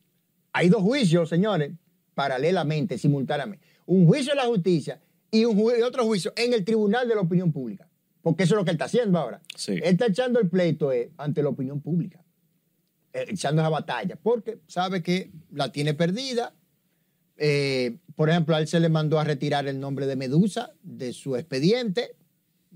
Hay 0.53 0.69
dos 0.69 0.83
juicios, 0.83 1.29
señores, 1.29 1.75
paralelamente, 2.17 2.99
simultáneamente. 2.99 3.65
Un 3.87 4.05
juicio 4.09 4.33
en 4.33 4.39
la 4.39 4.47
justicia 4.47 5.01
y, 5.31 5.45
un 5.45 5.57
ju- 5.57 5.79
y 5.79 5.83
otro 5.83 6.05
juicio 6.05 6.33
en 6.35 6.53
el 6.53 6.65
Tribunal 6.65 7.07
de 7.07 7.15
la 7.15 7.21
Opinión 7.21 7.53
Pública. 7.53 7.89
Porque 8.21 8.43
eso 8.43 8.55
es 8.55 8.59
lo 8.59 8.65
que 8.65 8.71
él 8.73 8.75
está 8.75 8.87
haciendo 8.87 9.17
ahora. 9.17 9.41
Sí. 9.55 9.75
Él 9.75 9.85
está 9.85 10.07
echando 10.07 10.41
el 10.41 10.49
pleito 10.49 10.91
eh, 10.91 11.13
ante 11.19 11.41
la 11.41 11.51
opinión 11.51 11.81
pública, 11.81 12.21
eh, 13.13 13.27
echando 13.29 13.63
esa 13.63 13.69
batalla, 13.69 14.17
porque 14.21 14.59
sabe 14.67 15.05
que 15.05 15.31
la 15.53 15.71
tiene 15.71 15.95
perdida. 15.95 16.53
Eh, 17.43 17.97
por 18.17 18.29
ejemplo, 18.29 18.55
a 18.55 18.61
él 18.61 18.69
se 18.69 18.79
le 18.81 18.91
mandó 18.91 19.19
a 19.19 19.25
retirar 19.25 19.67
el 19.67 19.81
nombre 19.81 20.07
de 20.07 20.15
Medusa 20.15 20.75
de 20.83 21.15
su 21.15 21.37
expediente, 21.37 22.15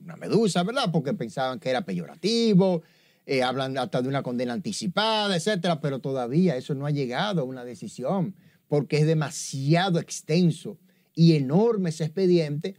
una 0.03 0.17
medusa, 0.17 0.63
¿verdad? 0.63 0.91
Porque 0.91 1.13
pensaban 1.13 1.61
que 1.61 1.69
era 1.69 1.85
peyorativo, 1.85 2.83
eh, 3.27 3.43
hablan 3.43 3.77
hasta 3.77 4.01
de 4.01 4.09
una 4.09 4.23
condena 4.23 4.55
anticipada, 4.55 5.37
etcétera, 5.37 5.83
pero 5.83 5.99
todavía 5.99 6.57
eso 6.57 6.75
no 6.75 6.87
ha 6.87 6.91
llegado 6.91 7.43
a 7.43 7.45
una 7.45 7.63
decisión, 7.63 8.35
porque 8.67 8.97
es 8.97 9.07
demasiado 9.07 9.99
extenso 10.01 10.79
y 11.15 11.37
enorme 11.37 11.91
ese 11.91 12.05
expediente 12.05 12.75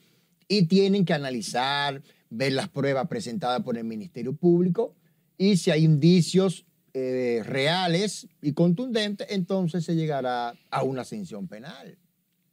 y 0.48 0.64
tienen 0.64 1.06
que 1.06 1.14
analizar, 1.14 2.02
ver 2.32 2.54
las 2.54 2.68
pruebas 2.68 3.08
presentadas 3.08 3.62
por 3.62 3.78
el 3.78 3.84
Ministerio 3.84 4.36
Público 4.36 4.96
y 5.38 5.58
si 5.58 5.70
hay 5.70 5.84
indicios 5.84 6.66
eh, 6.98 7.42
reales 7.46 8.26
y 8.42 8.54
contundentes, 8.54 9.28
entonces 9.30 9.84
se 9.84 9.96
llegará 9.96 10.56
a 10.72 10.84
una 10.84 11.04
sanción 11.04 11.46
penal. 11.48 11.98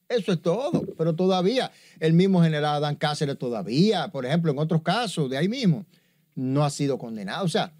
Eso 0.09 0.33
es 0.33 0.43
todo, 0.43 0.83
pero 0.99 1.15
todavía 1.15 1.71
el 2.01 2.13
mismo 2.13 2.43
general 2.43 2.75
Adán 2.75 2.97
Cáceres 2.97 3.39
todavía, 3.39 4.09
por 4.09 4.27
ejemplo, 4.27 4.51
en 4.51 4.59
otros 4.59 4.83
casos 4.83 5.31
de 5.31 5.39
ahí 5.39 5.49
mismo, 5.49 5.87
no 6.35 6.65
ha 6.65 6.71
sido 6.71 6.99
condenado. 6.99 7.45
O 7.45 7.49
sea, 7.49 7.73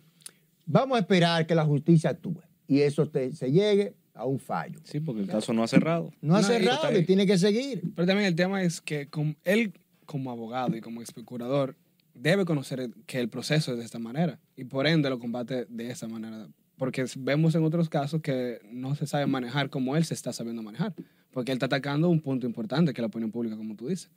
vamos 0.65 0.97
a 0.97 1.01
esperar 1.01 1.47
que 1.49 1.55
la 1.57 1.65
justicia 1.65 2.11
actúe 2.11 2.41
y 2.69 2.81
eso 2.83 3.07
te- 3.09 3.33
se 3.35 3.51
llegue 3.51 3.95
a 4.15 4.25
un 4.25 4.39
fallo. 4.39 4.79
Sí, 4.85 5.01
porque 5.01 5.23
el 5.23 5.27
caso 5.27 5.53
no 5.53 5.65
ha 5.65 5.69
cerrado. 5.69 6.13
No 6.21 6.37
ha 6.37 6.43
No, 6.43 6.47
cerrado 6.47 6.97
y 6.97 7.05
tiene 7.05 7.27
que 7.27 7.39
seguir. 7.39 7.83
Pero 7.97 8.07
también 8.07 8.29
el 8.29 8.37
tema 8.37 8.63
es 8.63 8.81
que 8.81 9.09
como 9.09 9.35
él, 9.45 9.73
como 10.07 10.31
abogado 10.31 10.77
y 10.77 10.81
como 10.81 11.01
ex 11.03 11.11
procurador, 11.13 11.75
debe 12.15 12.45
conocer 12.45 12.91
que 13.07 13.21
el 13.21 13.29
proceso 13.29 13.73
es 13.73 13.79
de 13.79 13.85
esta 13.85 13.99
manera 13.99 14.41
y 14.57 14.65
por 14.65 14.87
ende 14.87 15.11
lo 15.11 15.19
combate 15.19 15.67
de 15.69 15.91
esa 15.91 16.09
manera. 16.09 16.49
Porque 16.77 17.05
vemos 17.19 17.55
en 17.55 17.65
otros 17.65 17.89
casos 17.89 18.21
que 18.23 18.61
no 18.71 18.95
se 18.95 19.07
sabe 19.07 19.27
manejar 19.27 19.71
como 19.71 19.97
él 19.97 20.05
se 20.05 20.15
está 20.15 20.33
sabiendo 20.33 20.63
manejar. 20.63 20.95
Porque 21.31 21.53
él 21.53 21.57
está 21.57 21.67
atacando 21.67 22.09
un 22.09 22.21
punto 22.21 22.47
importante 22.47 22.93
que 22.93 23.01
es 23.01 23.03
la 23.03 23.07
opinión 23.07 23.31
pública, 23.31 23.57
como 23.57 23.77
tú 23.77 23.89
dices. 23.89 24.11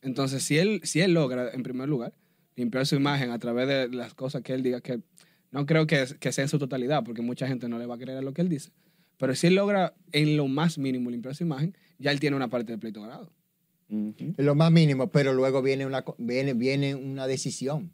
Entonces, 0.00 0.42
si 0.42 0.58
él, 0.58 0.80
si 0.84 1.00
él 1.00 1.14
logra, 1.14 1.50
en 1.50 1.62
primer 1.62 1.88
lugar, 1.88 2.14
limpiar 2.56 2.86
su 2.86 2.96
imagen 2.96 3.30
a 3.30 3.38
través 3.38 3.68
de 3.68 3.88
las 3.88 4.14
cosas 4.14 4.42
que 4.42 4.52
él 4.52 4.62
diga, 4.62 4.80
que 4.80 5.00
no 5.50 5.66
creo 5.66 5.86
que, 5.86 6.06
que 6.18 6.32
sea 6.32 6.44
en 6.44 6.48
su 6.48 6.58
totalidad, 6.58 7.04
porque 7.04 7.22
mucha 7.22 7.46
gente 7.46 7.68
no 7.68 7.78
le 7.78 7.86
va 7.86 7.94
a 7.94 7.98
creer 7.98 8.18
a 8.18 8.22
lo 8.22 8.32
que 8.32 8.42
él 8.42 8.48
dice. 8.48 8.70
Pero 9.18 9.34
si 9.34 9.46
él 9.46 9.54
logra 9.54 9.94
en 10.10 10.36
lo 10.36 10.48
más 10.48 10.78
mínimo 10.78 11.10
limpiar 11.10 11.34
su 11.36 11.44
imagen, 11.44 11.76
ya 11.98 12.10
él 12.10 12.18
tiene 12.18 12.34
una 12.34 12.48
parte 12.48 12.72
del 12.72 12.80
pleito 12.80 13.00
ganado. 13.00 13.30
Lo 14.38 14.54
más 14.54 14.72
mínimo, 14.72 15.10
pero 15.10 15.32
luego 15.34 15.62
viene 15.62 15.86
una, 15.86 16.04
viene, 16.18 16.54
viene 16.54 16.94
una 16.94 17.26
decisión. 17.26 17.92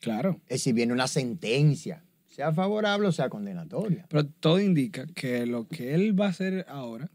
Claro. 0.00 0.40
Es 0.48 0.60
decir, 0.60 0.74
viene 0.74 0.92
una 0.92 1.08
sentencia, 1.08 2.02
sea 2.26 2.52
favorable 2.52 3.08
o 3.08 3.12
sea 3.12 3.28
condenatoria. 3.28 4.06
Pero 4.08 4.26
todo 4.26 4.60
indica 4.60 5.06
que 5.14 5.46
lo 5.46 5.66
que 5.68 5.94
él 5.94 6.18
va 6.18 6.26
a 6.26 6.30
hacer 6.30 6.64
ahora 6.68 7.10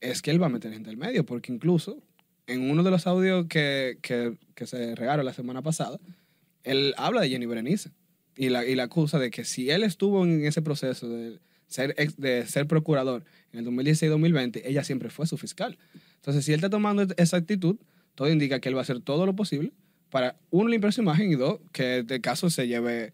es 0.00 0.20
que 0.22 0.30
él 0.30 0.40
va 0.42 0.46
a 0.46 0.50
meter 0.50 0.72
gente 0.72 0.90
al 0.90 0.96
medio, 0.96 1.24
porque 1.24 1.52
incluso 1.52 2.02
en 2.46 2.70
uno 2.70 2.82
de 2.82 2.90
los 2.90 3.06
audios 3.06 3.46
que, 3.48 3.98
que, 4.02 4.36
que 4.54 4.66
se 4.66 4.94
regaron 4.94 5.24
la 5.26 5.32
semana 5.32 5.62
pasada, 5.62 5.98
él 6.64 6.94
habla 6.96 7.20
de 7.20 7.28
Jenny 7.30 7.46
Berenice 7.46 7.90
y 8.36 8.48
la, 8.50 8.64
y 8.64 8.74
la 8.74 8.84
acusa 8.84 9.18
de 9.18 9.30
que 9.30 9.44
si 9.44 9.70
él 9.70 9.82
estuvo 9.82 10.24
en 10.24 10.44
ese 10.44 10.62
proceso 10.62 11.08
de 11.08 11.38
ser, 11.66 11.94
ex- 11.98 12.16
de 12.16 12.46
ser 12.46 12.66
procurador 12.66 13.24
en 13.52 13.60
el 13.60 13.66
2016-2020, 13.66 14.62
ella 14.64 14.84
siempre 14.84 15.10
fue 15.10 15.26
su 15.26 15.36
fiscal. 15.38 15.78
Entonces, 16.20 16.44
si 16.44 16.52
él 16.52 16.56
está 16.58 16.70
tomando 16.70 17.06
esa 17.16 17.36
actitud, 17.36 17.76
todo 18.14 18.30
indica 18.30 18.60
que 18.60 18.68
él 18.68 18.74
va 18.74 18.80
a 18.80 18.82
hacer 18.82 19.00
todo 19.00 19.24
lo 19.26 19.34
posible 19.34 19.72
para, 20.10 20.36
uno, 20.50 20.68
limpiar 20.68 20.92
su 20.92 21.02
imagen 21.02 21.30
y 21.32 21.34
dos, 21.36 21.60
que 21.72 21.98
este 22.00 22.20
caso 22.20 22.50
se 22.50 22.66
lleve, 22.66 23.12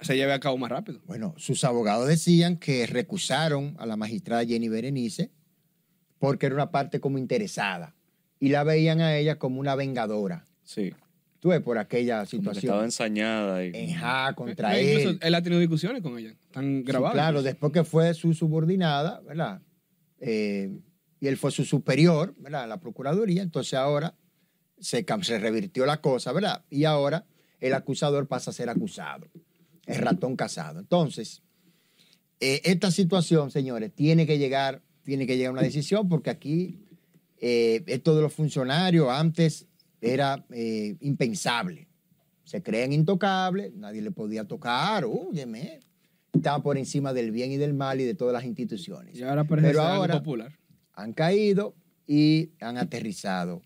se 0.00 0.16
lleve 0.16 0.32
a 0.32 0.40
cabo 0.40 0.56
más 0.58 0.70
rápido. 0.70 1.00
Bueno, 1.06 1.34
sus 1.36 1.64
abogados 1.64 2.08
decían 2.08 2.56
que 2.56 2.86
recusaron 2.86 3.76
a 3.78 3.86
la 3.86 3.96
magistrada 3.96 4.44
Jenny 4.44 4.68
Berenice 4.68 5.30
porque 6.18 6.46
era 6.46 6.54
una 6.54 6.70
parte 6.70 7.00
como 7.00 7.18
interesada 7.18 7.94
y 8.38 8.48
la 8.48 8.64
veían 8.64 9.00
a 9.00 9.16
ella 9.16 9.38
como 9.38 9.60
una 9.60 9.74
vengadora. 9.74 10.46
Sí. 10.64 10.92
Tú 11.40 11.48
ves 11.50 11.60
por 11.62 11.78
aquella 11.78 12.16
Como 12.18 12.24
que 12.24 12.36
situación. 12.36 12.64
estaba 12.64 12.84
ensañada. 12.84 13.64
Y... 13.64 13.70
Enja 13.74 14.34
contra 14.34 14.78
Eh, 14.78 14.90
incluso 14.90 15.10
él. 15.10 15.18
él 15.22 15.34
ha 15.34 15.42
tenido 15.42 15.60
discusiones 15.60 16.02
con 16.02 16.18
ella. 16.18 16.30
Están 16.42 16.78
Sí, 16.78 16.82
grabadas. 16.84 17.14
claro, 17.14 17.30
incluso. 17.38 17.44
después 17.44 17.72
que 17.72 17.84
fue 17.84 18.12
su 18.14 18.34
subordinada, 18.34 19.20
¿verdad? 19.20 19.62
Eh, 20.20 20.70
y 21.20 21.28
él 21.28 21.36
fue 21.36 21.50
su 21.50 21.64
superior, 21.64 22.34
¿verdad? 22.38 22.66
La 22.68 22.80
Procuraduría. 22.80 23.42
Entonces 23.42 23.74
ahora 23.74 24.14
se, 24.78 25.04
se 25.22 25.38
revirtió 25.38 25.86
la 25.86 26.00
cosa, 26.00 26.32
¿verdad? 26.32 26.64
Y 26.70 26.84
ahora 26.84 27.26
el 27.60 27.74
acusador 27.74 28.26
pasa 28.26 28.50
a 28.50 28.54
ser 28.54 28.70
acusado. 28.70 29.28
El 29.86 29.96
ratón 29.96 30.36
casado. 30.36 30.80
Entonces, 30.80 31.42
eh, 32.38 32.62
esta 32.64 32.90
situación, 32.90 33.50
señores, 33.50 33.92
tiene 33.94 34.26
que 34.26 34.38
llegar, 34.38 34.82
tiene 35.02 35.26
que 35.26 35.36
llegar 35.36 35.50
a 35.50 35.52
una 35.54 35.62
decisión 35.62 36.08
porque 36.08 36.30
aquí 36.30 36.78
eh, 37.38 37.82
esto 37.86 38.14
de 38.14 38.22
los 38.22 38.32
funcionarios 38.32 39.08
antes 39.10 39.66
era 40.00 40.44
eh, 40.50 40.96
impensable. 41.00 41.88
Se 42.44 42.62
creen 42.62 42.92
intocables, 42.92 43.74
nadie 43.74 44.00
le 44.00 44.10
podía 44.10 44.44
tocar, 44.44 45.04
óyeme. 45.04 45.80
está 46.32 46.62
por 46.62 46.78
encima 46.78 47.12
del 47.12 47.30
bien 47.30 47.52
y 47.52 47.58
del 47.58 47.74
mal 47.74 48.00
y 48.00 48.04
de 48.04 48.14
todas 48.14 48.32
las 48.32 48.44
instituciones. 48.44 49.18
Y 49.18 49.22
ahora 49.22 49.44
parece 49.44 49.68
Pero 49.68 49.82
algo 49.82 50.02
ahora 50.02 50.14
popular. 50.18 50.59
Han 51.02 51.12
caído 51.12 51.74
y 52.06 52.50
han 52.60 52.78
aterrizado 52.78 53.62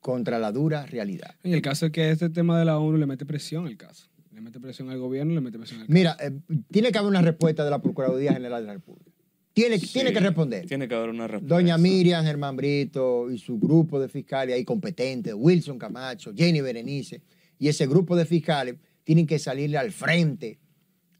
contra 0.00 0.38
la 0.38 0.52
dura 0.52 0.86
realidad. 0.86 1.34
Y 1.42 1.52
el 1.52 1.62
caso 1.62 1.86
es 1.86 1.92
que 1.92 2.10
este 2.10 2.30
tema 2.30 2.58
de 2.58 2.64
la 2.64 2.78
ONU 2.78 2.96
le 2.96 3.06
mete 3.06 3.26
presión 3.26 3.66
al 3.66 3.76
caso. 3.76 4.08
Le 4.32 4.40
mete 4.40 4.60
presión 4.60 4.88
al 4.90 4.98
gobierno, 4.98 5.34
le 5.34 5.40
mete 5.40 5.58
presión 5.58 5.82
al 5.82 5.88
Mira, 5.88 6.16
eh, 6.20 6.30
tiene 6.70 6.90
que 6.90 6.98
haber 6.98 7.10
una 7.10 7.20
respuesta 7.20 7.64
de 7.64 7.70
la 7.70 7.82
Procuraduría 7.82 8.32
General 8.32 8.62
de 8.62 8.66
la 8.66 8.72
República. 8.74 9.10
Tiene, 9.52 9.78
tiene 9.78 10.12
que 10.12 10.20
responder. 10.20 10.66
Tiene 10.66 10.86
que 10.86 10.94
haber 10.94 11.10
una 11.10 11.26
respuesta. 11.26 11.54
Doña 11.54 11.76
Miriam 11.76 12.24
Germán 12.24 12.56
Brito 12.56 13.30
y 13.30 13.38
su 13.38 13.58
grupo 13.58 13.98
de 13.98 14.08
fiscales 14.08 14.54
ahí 14.54 14.64
competentes, 14.64 15.34
Wilson 15.36 15.78
Camacho, 15.78 16.32
Jenny 16.34 16.60
Berenice, 16.60 17.22
y 17.58 17.68
ese 17.68 17.86
grupo 17.86 18.14
de 18.14 18.24
fiscales 18.24 18.76
tienen 19.02 19.26
que 19.26 19.38
salirle 19.38 19.76
al 19.76 19.90
frente 19.90 20.60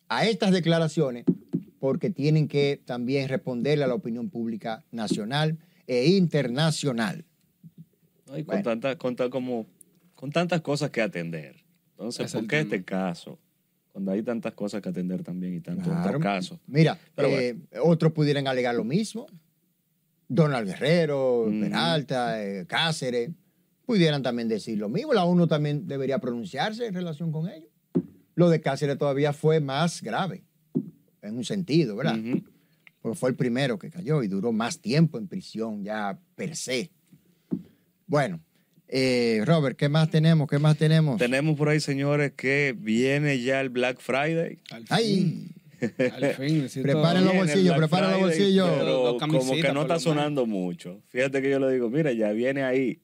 a 0.09 0.25
estas 0.27 0.53
declaraciones 0.53 1.25
porque 1.79 2.11
tienen 2.11 2.49
que 2.49 2.81
también 2.85 3.29
responderle 3.29 3.85
a 3.85 3.89
la 3.89 3.95
opinión 3.95 4.29
pública 4.31 4.85
nacional 4.91 5.59
e 5.87 6.07
internacional. 6.09 7.25
¿no? 8.27 8.37
Y 8.39 8.45
con, 8.45 8.47
Bueno. 8.47 8.63
tantas, 8.63 8.97
con, 8.97 9.17
ta- 9.17 9.31
como, 9.31 9.67
con 10.15 10.31
tantas 10.31 10.61
cosas 10.61 10.91
que 10.91 11.01
atender. 11.03 11.57
Entonces, 11.93 12.27
Es 12.27 12.33
¿por 12.33 12.43
qué 12.43 12.49
tema. 12.59 12.63
este 12.63 12.85
caso? 12.85 13.39
Cuando 13.93 14.13
hay 14.13 14.23
tantas 14.23 14.53
cosas 14.55 14.81
que 14.81 14.89
atender 14.91 15.23
también 15.25 15.55
y 15.55 15.61
tantos 15.61 15.87
Claro. 15.87 16.21
casos. 16.21 16.59
Mira, 16.67 16.99
eh, 17.17 17.57
otros 17.83 18.13
pudieran 18.13 18.47
alegar 18.47 18.75
lo 18.75 18.85
mismo. 18.85 19.27
Donald 20.29 20.69
Guerrero, 20.69 21.45
Ujú. 21.45 21.61
Peralta, 21.61 22.45
eh, 22.45 22.67
Cáceres, 22.67 23.31
pudieran 23.87 24.23
también 24.23 24.47
decir 24.49 24.79
lo 24.79 24.89
mismo. 24.89 25.15
La 25.15 25.25
ONU 25.25 25.47
también 25.47 25.87
debería 25.89 26.19
pronunciarse 26.19 26.87
en 26.87 26.95
relación 26.95 27.33
con 27.33 27.49
ello. 27.49 27.69
Lo 28.35 28.51
de 28.51 28.61
Cáceres 28.61 28.99
todavía 28.99 29.33
fue 29.33 29.59
más 29.61 30.03
grave, 30.03 30.45
en 31.23 31.37
un 31.37 31.45
sentido, 31.45 31.97
¿verdad? 31.97 32.19
Porque 33.01 33.17
fue 33.19 33.31
el 33.31 33.37
primero 33.37 33.79
que 33.79 33.91
cayó 33.91 34.23
y 34.23 34.29
duró 34.29 34.53
más 34.53 34.81
tiempo 34.81 35.19
en 35.19 35.29
prisión 35.29 35.83
ya 35.85 36.19
per 36.35 36.57
se. 36.57 36.91
Bueno, 38.07 38.41
eh, 38.89 39.43
Robert, 39.45 39.77
¿qué 39.77 39.89
más 39.89 40.11
tenemos? 40.11 40.49
¿Qué 40.49 40.59
más 40.59 40.77
tenemos? 40.77 41.19
Tenemos 41.19 41.57
por 41.57 41.69
ahí, 41.69 41.81
señores, 41.81 42.33
que 42.37 42.75
viene 42.79 43.41
ya 43.41 43.61
el 43.61 43.69
Black 43.69 44.01
Friday. 44.01 44.59
Al 44.71 44.87
fin. 44.87 44.89
¡Ay! 44.91 45.51
Al 45.81 46.35
fin. 46.35 46.69
Preparen 46.83 47.25
los 47.25 47.35
bolsillos, 47.37 47.77
preparen 47.77 48.11
los 48.13 48.21
bolsillos. 48.21 48.69
Pero 48.79 49.17
como 49.21 49.53
que 49.55 49.63
no 49.73 49.83
está 49.83 49.95
menos. 49.95 50.03
sonando 50.03 50.47
mucho. 50.47 51.03
Fíjate 51.09 51.41
que 51.43 51.51
yo 51.51 51.61
le 51.61 51.73
digo, 51.73 51.89
mira, 51.91 52.13
ya 52.13 52.33
viene 52.33 52.65
ahí, 52.65 53.01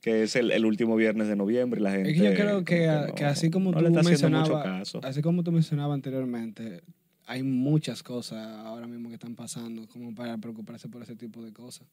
que 0.00 0.24
es 0.24 0.34
el, 0.36 0.50
el 0.50 0.64
último 0.64 0.96
viernes 0.96 1.28
de 1.28 1.36
noviembre 1.36 1.80
y 1.80 1.84
la 1.84 1.92
gente. 1.92 2.10
Es 2.10 2.18
que 2.18 2.24
yo 2.24 2.34
creo 2.34 2.50
como 2.54 2.64
que, 2.64 2.86
no- 2.88 3.14
que 3.14 3.24
así 3.24 3.48
como 3.50 3.70
no 3.70 3.78
tú 3.80 3.90
mencionabas, 4.02 4.92
así 5.02 5.22
como 5.22 5.44
tú 5.44 5.52
mencionabas 5.52 5.94
anteriormente, 5.94 6.82
hay 7.26 7.42
muchas 7.42 8.02
cosas 8.02 8.46
ahora 8.64 8.86
mismo 8.86 9.08
que 9.08 9.14
están 9.14 9.34
pasando 9.34 9.86
como 9.88 10.14
para 10.14 10.36
preocuparse 10.38 10.88
por 10.88 11.02
ese 11.02 11.16
tipo 11.16 11.42
de 11.42 11.52
cosas. 11.52 11.86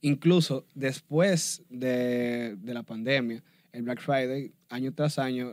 Incluso 0.00 0.66
después 0.74 1.62
de, 1.70 2.56
de 2.56 2.74
la 2.74 2.82
pandemia, 2.82 3.42
el 3.72 3.82
Black 3.82 4.00
Friday, 4.00 4.52
año 4.68 4.92
tras 4.92 5.18
año, 5.18 5.52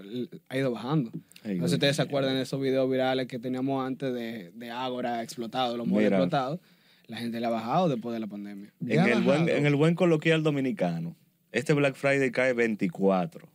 ha 0.49 0.57
ido 0.57 0.71
bajando. 0.71 1.11
Ay, 1.43 1.57
no 1.57 1.63
sé 1.63 1.69
si 1.69 1.75
ustedes 1.75 1.95
se 1.95 2.01
acuerdan 2.03 2.35
de 2.35 2.43
esos 2.43 2.61
videos 2.61 2.89
virales 2.89 3.27
que 3.27 3.39
teníamos 3.39 3.85
antes 3.85 4.13
de, 4.13 4.51
de 4.53 4.69
Ágora 4.69 5.23
explotado, 5.23 5.75
los 5.75 5.87
Mira. 5.87 6.07
explotados. 6.07 6.59
La 7.07 7.17
gente 7.17 7.39
le 7.39 7.45
ha 7.47 7.49
bajado 7.49 7.89
después 7.89 8.13
de 8.13 8.19
la 8.19 8.27
pandemia. 8.27 8.71
En 8.79 8.99
el, 8.99 9.21
buen, 9.21 9.49
en 9.49 9.65
el 9.65 9.75
buen 9.75 9.95
coloquial 9.95 10.43
dominicano, 10.43 11.15
este 11.51 11.73
Black 11.73 11.95
Friday 11.95 12.31
cae 12.31 12.53
24. 12.53 13.50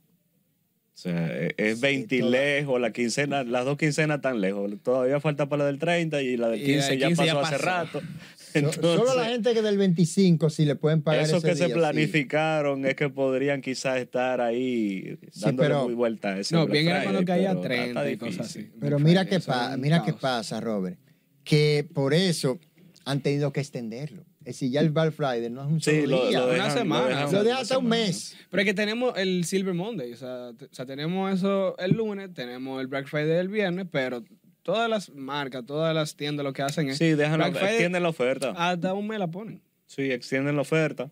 O 0.96 0.98
sea, 0.98 1.28
e- 1.30 1.54
es 1.59 1.74
Sí, 1.76 1.82
20 1.82 2.18
toda- 2.20 2.30
lejos, 2.30 2.80
la 2.80 2.90
quincena, 2.90 3.44
las 3.44 3.66
dos 3.66 3.76
quincenas 3.76 4.16
están 4.16 4.40
lejos. 4.40 4.72
Todavía 4.82 5.20
falta 5.20 5.46
para 5.46 5.64
la 5.64 5.66
del 5.66 5.78
30 5.78 6.22
y 6.22 6.38
la 6.38 6.48
del 6.48 6.59
Y 6.59 6.62
la 6.62 6.66
15, 6.68 6.90
del 6.92 6.98
ya 7.00 7.06
15 7.09 7.22
pasó 7.22 7.35
ya 7.35 7.40
hace 7.42 7.52
pasó. 7.52 7.64
rato. 7.66 8.00
So- 8.00 8.06
Entonces, 8.54 8.80
Solo 8.80 9.14
la 9.14 9.26
gente 9.26 9.52
que 9.52 9.61
del 9.61 9.76
25 9.76 10.48
si 10.48 10.64
le 10.64 10.74
pueden 10.76 11.02
pagar 11.02 11.24
eso 11.24 11.37
ese 11.37 11.48
que 11.48 11.52
se 11.54 11.66
día, 11.66 11.74
sí. 11.74 11.78
planificaron 11.78 12.87
es 12.87 12.94
que 12.94 13.11
podrían 13.11 13.61
quizás 13.61 13.98
estar 13.98 14.40
ahí 14.40 15.18
dándole 15.35 15.68
pero- 15.68 15.85
muy 15.85 15.92
vuelta 15.94 16.30
a 16.30 16.38
ese 16.40 16.54
No, 16.54 16.66
bien 16.66 16.88
era 16.88 17.02
cuando 17.02 17.22
caía 17.26 17.48
pero 17.50 17.61
está- 17.61 17.68
30 17.68 18.09
está 18.09 18.11
y 18.11 18.16
cosas 18.30 18.46
así. 18.46 18.70
Pero 18.80 18.98
mira 18.98 19.26
qué, 19.26 19.38
mira 19.78 20.02
qué 20.02 20.14
pasa, 20.14 20.61
Robert. 20.62 20.98
Que 21.44 21.87
por 21.92 22.14
eso 22.14 22.59
han 23.04 23.20
tenido 23.20 23.52
que 23.52 23.61
extenderlo. 23.61 24.24
Es 24.46 24.54
decir, 24.61 24.70
ya 24.70 24.80
el 24.80 24.90
Black 24.90 25.12
Friday 25.12 25.50
no 25.50 25.62
es 25.62 25.66
un 25.72 25.80
Sí, 25.80 26.02
solo 26.02 26.06
lo, 26.18 26.28
día. 26.28 26.38
lo 26.38 26.44
Una 26.46 26.54
dejan, 26.54 26.70
semana, 26.78 27.09
dejan 27.09 27.24
o 27.24 27.28
sea, 27.30 27.38
Lo 27.38 27.44
deja 27.44 27.56
una 27.56 27.62
hasta 27.62 27.78
un 27.78 27.88
mes. 27.88 28.37
Pero 28.48 28.61
es 28.61 28.66
que 28.66 28.74
tenemos 28.74 29.18
el 29.18 29.44
Silver 29.44 29.74
Monday, 29.74 30.12
o 30.12 30.16
sea, 30.16 30.50
o 30.50 30.54
sea, 30.74 30.87
tenemos 30.87 31.35
eso 31.35 31.76
el 31.78 31.92
lunes, 31.92 32.32
tenemos 32.32 32.80
el 32.80 32.87
Black 32.87 33.09
Friday 33.09 33.38
el 33.38 33.48
viernes, 33.48 33.87
pero 33.90 34.22
todas 34.62 34.88
las 34.88 35.11
marcas, 35.11 35.66
todas 35.66 35.92
las 35.94 36.14
tiendas 36.16 36.44
lo 36.44 36.52
que 36.52 36.62
hacen 36.62 36.88
es 36.88 36.96
Sí, 36.98 37.14
dejan, 37.14 37.38
Black 37.38 37.54
Friday 37.54 37.70
extienden 37.70 38.02
la 38.04 38.09
oferta. 38.09 38.54
hasta 38.56 38.94
un 38.94 39.09
mes 39.09 39.18
la 39.18 39.26
ponen. 39.26 39.61
Sí, 39.87 40.11
extienden 40.12 40.54
la 40.54 40.62
oferta. 40.62 41.11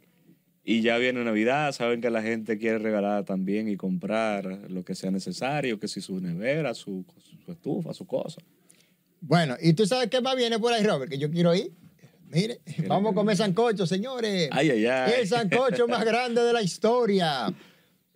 Y 0.62 0.80
ya 0.80 0.96
viene 0.96 1.22
Navidad, 1.24 1.72
saben 1.72 2.00
que 2.00 2.10
la 2.10 2.22
gente 2.22 2.56
quiere 2.56 2.78
regalar 2.78 3.24
también 3.24 3.68
y 3.68 3.76
comprar 3.76 4.44
lo 4.70 4.84
que 4.84 4.94
sea 4.94 5.10
necesario, 5.10 5.78
que 5.80 5.88
si 5.88 6.00
su 6.00 6.20
nevera, 6.20 6.72
su, 6.72 7.04
su 7.44 7.52
estufa, 7.52 7.92
su 7.92 8.06
cosa. 8.06 8.40
Bueno, 9.20 9.56
y 9.60 9.72
tú 9.74 9.86
sabes 9.86 10.08
qué 10.08 10.20
más 10.20 10.36
viene 10.36 10.58
por 10.58 10.72
ahí, 10.72 10.82
Robert, 10.84 11.10
que 11.10 11.18
yo 11.18 11.30
quiero 11.30 11.54
ir. 11.54 11.72
Mire, 12.34 12.60
vamos 12.88 13.12
a 13.12 13.14
comer 13.14 13.36
sancocho, 13.36 13.86
señores. 13.86 14.48
Ay, 14.52 14.70
ay, 14.70 14.86
ay. 14.86 15.12
El 15.20 15.28
sancocho 15.28 15.86
más 15.88 16.04
grande 16.04 16.42
de 16.42 16.52
la 16.52 16.62
historia. 16.62 17.54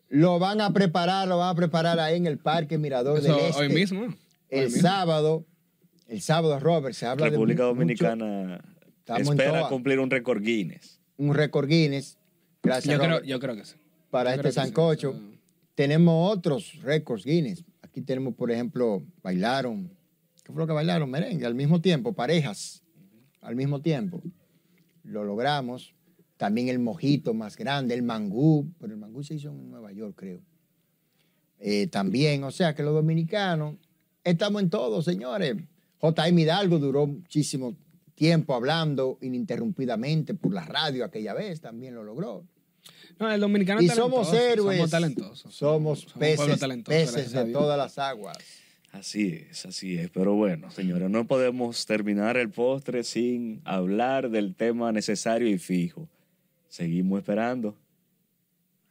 Lo 0.09 0.39
van 0.39 0.61
a 0.61 0.73
preparar, 0.73 1.29
lo 1.29 1.39
van 1.39 1.51
a 1.51 1.55
preparar 1.55 2.01
ahí 2.01 2.17
en 2.17 2.27
el 2.27 2.39
Parque 2.39 2.79
Mirador 2.79 3.19
Eso 3.19 3.37
del 3.37 3.47
Este. 3.47 3.61
hoy 3.63 3.69
mismo. 3.69 4.15
El 4.49 4.65
mismo. 4.67 4.81
sábado, 4.83 5.47
el 6.09 6.21
sábado, 6.23 6.59
Robert, 6.59 6.95
se 6.95 7.05
habla 7.07 7.27
República 7.29 7.65
de 7.65 7.69
mucho- 7.69 7.75
Dominicana 8.07 8.65
espera 9.19 9.69
cumplir 9.69 9.99
un 10.01 10.11
récord 10.11 10.43
Guinness. 10.43 10.99
un 11.19 11.35
récord 11.35 11.69
Guinness. 11.69 12.17
Gracias, 12.63 12.93
Yo 12.93 12.99
creo, 12.99 13.11
Robert, 13.11 13.27
yo 13.27 13.39
creo 13.41 13.55
que 13.57 13.65
sí. 13.67 13.75
para 14.11 14.31
yo 14.31 14.37
este 14.37 14.41
creo 14.41 14.53
sí, 14.53 14.57
sancocho. 14.61 15.21
Tenemos 15.75 16.33
otros 16.37 16.81
récords 16.83 17.25
Guinness. 17.25 17.65
Aquí 17.83 18.01
tenemos, 18.01 18.35
por 18.35 18.51
ejemplo, 18.51 19.03
bailaron. 19.23 19.91
¿Qué 20.43 20.53
fue 20.53 20.61
lo 20.63 20.67
que 20.67 20.73
bailaron? 20.73 21.11
Merengue, 21.11 21.45
al 21.47 21.55
mismo 21.55 21.81
tiempo, 21.83 22.15
parejas, 22.15 22.83
al 23.41 23.57
mismo 23.57 23.81
tiempo. 23.81 24.23
Lo 25.03 25.25
logramos. 25.25 25.95
También 26.37 26.69
el 26.69 26.79
mojito 26.79 27.35
más 27.35 27.57
grande, 27.57 27.95
el 27.95 28.03
mangú, 28.03 28.71
pero 28.79 28.93
el 28.93 28.99
mangú 28.99 29.25
se 29.25 29.35
hizo 29.35 29.51
en 29.51 29.71
Nueva 29.71 29.93
York, 29.93 30.15
creo. 30.17 30.41
Eh, 31.59 31.89
también, 31.89 32.45
o 32.45 32.53
sea 32.53 32.75
que 32.75 32.85
los 32.85 32.95
dominicanos 32.95 33.75
estamos 34.23 34.63
en 34.63 34.71
todo, 34.71 35.03
señores. 35.03 35.57
J.M. 35.99 36.41
Hidalgo 36.41 36.79
duró 36.79 37.07
muchísimo 37.09 37.77
tiempo 38.15 38.55
hablando 38.55 39.19
ininterrumpidamente 39.21 40.35
por 40.35 40.53
la 40.53 40.65
radio 40.65 41.05
aquella 41.05 41.35
vez, 41.35 41.61
también 41.61 41.95
lo 41.95 42.05
logró. 42.05 42.45
No, 43.19 43.31
el 43.31 43.41
dominicano 43.41 43.81
Y 43.81 43.89
somos 43.89 44.33
héroes. 44.33 44.77
Somos 44.77 44.91
talentosos. 44.91 45.55
Somos, 45.55 46.05
peces, 46.19 46.61
talentoso, 46.61 47.45
de 47.45 47.53
todas 47.53 47.77
las 47.77 47.99
aguas. 47.99 48.39
Así 48.93 49.45
es, 49.51 49.67
así 49.67 49.99
es. 49.99 50.11
Pero 50.11 50.35
bueno, 50.35 50.71
señores, 50.71 51.11
no 51.11 51.27
podemos 51.27 51.85
terminar 51.87 52.37
el 52.37 52.51
postre 52.51 53.05
sin 53.05 53.61
hablar 53.65 54.31
del 54.31 54.55
tema 54.55 54.93
necesario 54.93 55.49
y 55.49 55.59
fijo. 55.59 56.09
Seguimos 56.69 57.19
esperando. 57.19 57.77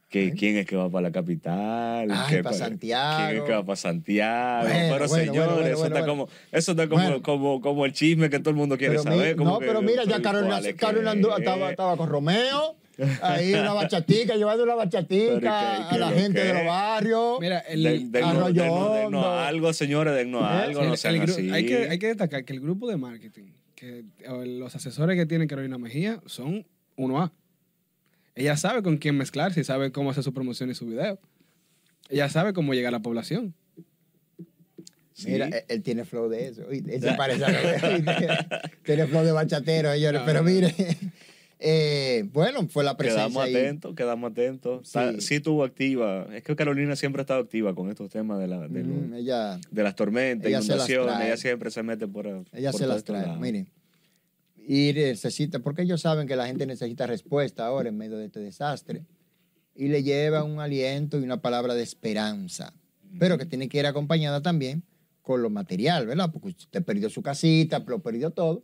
Que. 0.08 0.32
¿Quién 0.32 0.56
es 0.56 0.66
que 0.66 0.74
va 0.74 0.88
para 0.88 1.02
la 1.08 1.12
capital? 1.12 2.08
Ay, 2.10 2.36
¿Qué 2.36 2.42
pa' 2.42 2.50
pa- 2.50 2.56
Santiago. 2.56 3.26
¿Quién 3.26 3.38
es 3.40 3.44
que 3.44 3.52
va 3.52 3.62
para 3.62 3.76
Santiago? 3.76 4.62
Bueno, 4.68 4.78
pero 4.94 5.08
bueno, 5.08 5.24
señores, 5.24 5.52
bueno, 5.54 5.66
eso, 5.68 5.86
está. 5.86 6.06
Como, 6.06 6.28
eso 6.50 6.70
está 6.72 6.88
como, 6.88 7.22
como, 7.22 7.60
como 7.60 7.84
el 7.84 7.92
chisme 7.92 8.30
que 8.30 8.38
todo 8.38 8.50
el 8.50 8.56
mundo 8.56 8.78
quiere 8.78 8.92
Pero 8.94 9.02
saber. 9.02 9.36
no, 9.36 9.58
que- 9.58 9.66
pero 9.66 9.82
mira, 9.82 10.04
ya 10.04 10.22
Carolina, 10.22 10.54
¿cuál 10.54 10.66
es 10.66 10.72
que 10.72 10.78
Carolina 10.80 11.12
estaba, 11.36 11.70
estaba 11.70 11.96
con 11.98 12.08
Romeo, 12.08 12.76
ahí 13.22 13.54
una 13.54 13.72
bachatica, 13.74 14.34
llevando 14.36 14.64
una 14.64 14.74
bachatica 14.74 15.36
¿y 15.36 15.40
qué- 15.40 15.46
a 15.48 15.98
la 15.98 16.10
gente 16.10 16.42
de 16.44 16.54
los 16.54 16.64
barrios. 16.66 17.38
Mira, 17.40 17.58
el, 17.60 18.10
De- 18.10 18.22
Arroyo 18.22 18.64
Hondo. 18.72 19.28
algo, 19.30 19.72
señores, 19.72 20.14
dennos 20.14 20.42
¿Eh? 20.42 20.44
algo, 20.44 20.80
el- 20.80 20.86
no 20.88 20.92
el 20.94 20.98
sean 20.98 21.20
así. 21.22 21.50
hay, 21.50 21.66
que, 21.66 21.88
hay 21.90 21.98
que 21.98 22.08
destacar 22.08 22.44
que 22.44 22.52
el 22.52 22.60
grupo 22.60 22.88
de 22.88 22.96
marketing, 22.96 23.52
que 23.74 24.04
o 24.28 24.44
los 24.44 24.74
asesores 24.74 25.16
que 25.16 25.26
tiene 25.26 25.46
Carolina 25.46 25.78
Mejía 25.78 26.20
son 26.26 26.66
1A. 26.96 27.30
Ella 28.34 28.56
sabe 28.56 28.82
con 28.82 28.98
quién 28.98 29.16
mezclarse 29.16 29.60
y 29.60 29.64
sabe 29.64 29.90
cómo 29.92 30.10
hacer 30.10 30.22
su 30.24 30.32
promoción 30.32 30.70
y 30.70 30.74
su 30.74 30.86
video. 30.86 31.18
Ella 32.08 32.28
sabe 32.28 32.52
cómo 32.52 32.72
llegar 32.74 32.90
a 32.94 32.98
la 32.98 33.02
población. 33.02 33.54
Sí. 35.12 35.32
Mira, 35.32 35.46
él, 35.46 35.64
él 35.68 35.82
tiene 35.82 36.04
flow 36.04 36.28
de 36.28 36.46
eso. 36.46 36.62
oíste, 36.68 36.94
Él 36.94 37.02
se 37.02 37.12
parece. 37.16 37.44
Tiene 38.84 39.06
flow 39.08 39.24
de 39.24 39.32
bachatero, 39.32 39.92
señores. 39.92 40.20
No, 40.20 40.24
pero 40.26 40.40
no. 40.42 40.48
mire, 40.48 40.72
eh, 41.60 42.28
bueno, 42.32 42.68
fue 42.68 42.84
la 42.84 42.96
presencia 42.96 43.24
Quedamos 43.26 43.44
ahí. 43.44 43.54
atentos, 43.54 43.94
quedamos 43.94 44.30
atentos. 44.30 44.86
Está- 44.86 45.12
Sí. 45.12 45.20
Sí. 45.20 45.34
estuvo 45.36 45.64
activa. 45.64 46.26
Es 46.32 46.42
que 46.44 46.54
Carolina 46.54 46.94
siempre 46.96 47.20
ha 47.20 47.22
estado 47.24 47.40
activa 47.40 47.74
con 47.74 47.88
estos 47.90 48.08
temas 48.10 48.38
de, 48.38 48.46
la, 48.46 48.68
de, 48.68 48.84
Mm, 48.84 49.14
ella 49.14 49.58
de 49.70 49.82
las 49.82 49.96
tormentas, 49.96 50.46
Ella 50.48 50.62
se 50.62 50.76
las 50.76 50.88
inundaciones. 50.88 51.26
Ella 51.26 51.36
siempre 51.36 51.70
se 51.70 51.82
mete 51.82 52.06
por 52.06 52.26
Ella 52.52 52.70
por 52.70 52.80
se 52.80 52.86
las 52.86 53.02
trae. 53.04 53.22
lados. 53.26 53.40
Miren. 53.40 53.68
Y 54.70 54.92
necesita, 54.94 55.60
porque 55.60 55.82
ellos 55.82 56.00
saben 56.02 56.26
que 56.28 56.36
la 56.36 56.46
gente 56.46 56.66
necesita 56.66 57.06
respuesta 57.06 57.66
ahora 57.66 57.88
en 57.88 57.96
medio 57.96 58.18
de 58.18 58.26
este 58.26 58.40
desastre. 58.40 59.02
Y 59.74 59.88
le 59.88 60.02
lleva 60.02 60.44
un 60.44 60.60
aliento 60.60 61.18
y 61.18 61.22
una 61.22 61.40
palabra 61.40 61.74
de 61.74 61.82
esperanza. 61.82 62.74
Pero 63.18 63.38
que 63.38 63.46
tiene 63.46 63.68
que 63.68 63.78
ir 63.78 63.86
acompañada 63.86 64.42
también 64.42 64.82
con 65.22 65.40
lo 65.40 65.48
material, 65.50 66.06
¿verdad? 66.06 66.30
Porque 66.32 66.48
usted 66.48 66.84
perdió 66.84 67.08
su 67.08 67.22
casita, 67.22 67.82
lo 67.86 68.00
perdió 68.00 68.30
todo. 68.30 68.62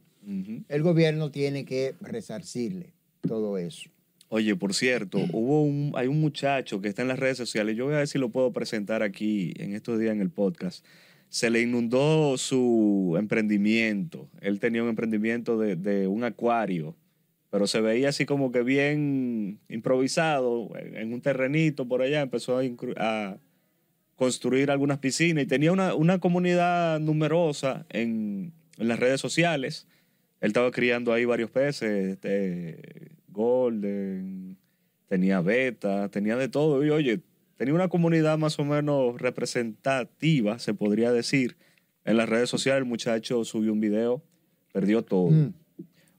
El 0.69 0.83
gobierno 0.83 1.31
tiene 1.31 1.65
que 1.65 1.95
resarcirle 2.01 2.93
todo 3.21 3.59
eso. 3.59 3.91
Oye, 4.29 4.57
por 4.57 4.75
cierto, 4.75 5.19
hubo 5.33 5.63
un, 5.63 5.93
hay 5.95 6.09
un 6.09 6.21
muchacho 6.21 6.81
que 6.81 6.89
está 6.89 7.03
en 7.03 7.09
las 7.09 7.19
redes 7.19 7.37
sociales, 7.37 7.77
yo 7.77 7.85
voy 7.87 7.95
a 7.95 7.99
ver 7.99 8.09
si 8.09 8.19
lo 8.19 8.31
puedo 8.31 8.53
presentar 8.53 9.03
aquí 9.03 9.53
en 9.57 9.75
estos 9.75 9.99
días 9.99 10.13
en 10.13 10.21
el 10.21 10.31
podcast. 10.31 10.85
Se 11.29 11.51
le 11.51 11.61
inundó 11.61 12.39
su 12.39 13.17
emprendimiento. 13.19 14.29
Él 14.41 14.61
tenía 14.61 14.83
un 14.83 14.89
emprendimiento 14.89 15.59
de, 15.59 15.75
de 15.75 16.07
un 16.07 16.23
acuario, 16.23 16.97
pero 17.55 17.69
se 17.69 17.81
veía 17.81 18.09
así 18.09 18.27
como 18.27 18.51
que 18.51 18.65
bien 18.65 19.61
improvisado, 19.69 20.71
en 20.77 21.13
un 21.13 21.21
terrenito 21.21 21.87
por 21.87 22.03
allá, 22.03 22.21
empezó 22.21 22.61
a, 22.97 23.39
construir 24.17 24.71
algunas 24.73 24.99
piscinas 24.99 25.45
y 25.45 25.47
tenía 25.47 25.71
una, 25.71 25.95
una 25.95 26.19
comunidad 26.19 26.99
numerosa 26.99 27.87
en, 27.91 28.53
en 28.79 28.89
las 28.89 28.99
redes 28.99 29.21
sociales. 29.21 29.87
Él 30.45 30.49
estaba 30.49 30.71
criando 30.71 31.11
ahí 31.15 31.25
varios 31.25 31.51
peces, 31.51 32.13
este, 32.13 33.13
golden, 33.29 34.59
tenía 35.09 35.41
beta, 35.41 36.11
tenía 36.11 36.37
de 36.37 36.51
todo. 36.51 36.85
Y 36.85 36.91
oye, 36.91 37.21
tenía 37.57 37.73
una 37.73 37.89
comunidad 37.89 38.37
más 38.37 38.59
o 38.59 38.65
menos 38.67 39.19
representativa, 39.19 40.59
se 40.59 40.75
podría 40.75 41.13
decir. 41.13 41.57
En 42.05 42.19
las 42.19 42.29
redes 42.29 42.51
sociales 42.51 42.83
el 42.83 42.85
muchacho 42.85 43.43
subió 43.47 43.73
un 43.73 43.81
video, 43.81 44.23
perdió 44.71 45.01
todo. 45.03 45.31
Mm. 45.31 45.55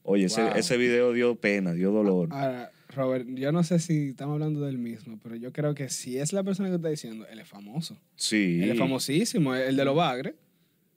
Oye, 0.02 0.24
ese, 0.24 0.42
Wow. 0.42 0.56
ese 0.56 0.76
video 0.76 1.12
dio 1.12 1.36
pena, 1.36 1.72
dio 1.72 1.92
dolor. 1.92 2.30
Ahora, 2.32 2.72
Robert, 2.96 3.28
yo 3.28 3.52
no 3.52 3.62
sé 3.62 3.78
si 3.78 4.08
estamos 4.08 4.32
hablando 4.32 4.62
del 4.62 4.78
mismo, 4.78 5.20
pero 5.22 5.36
yo 5.36 5.52
creo 5.52 5.76
que 5.76 5.88
si 5.88 6.18
es 6.18 6.32
la 6.32 6.42
persona 6.42 6.68
que 6.68 6.74
está 6.74 6.88
diciendo, 6.88 7.28
él 7.30 7.38
es 7.38 7.46
famoso. 7.46 7.96
Sí. 8.16 8.58
Él 8.60 8.72
es 8.72 8.78
famosísimo, 8.78 9.54
el 9.54 9.76
de 9.76 9.84
los 9.84 9.94
bagres. 9.94 10.34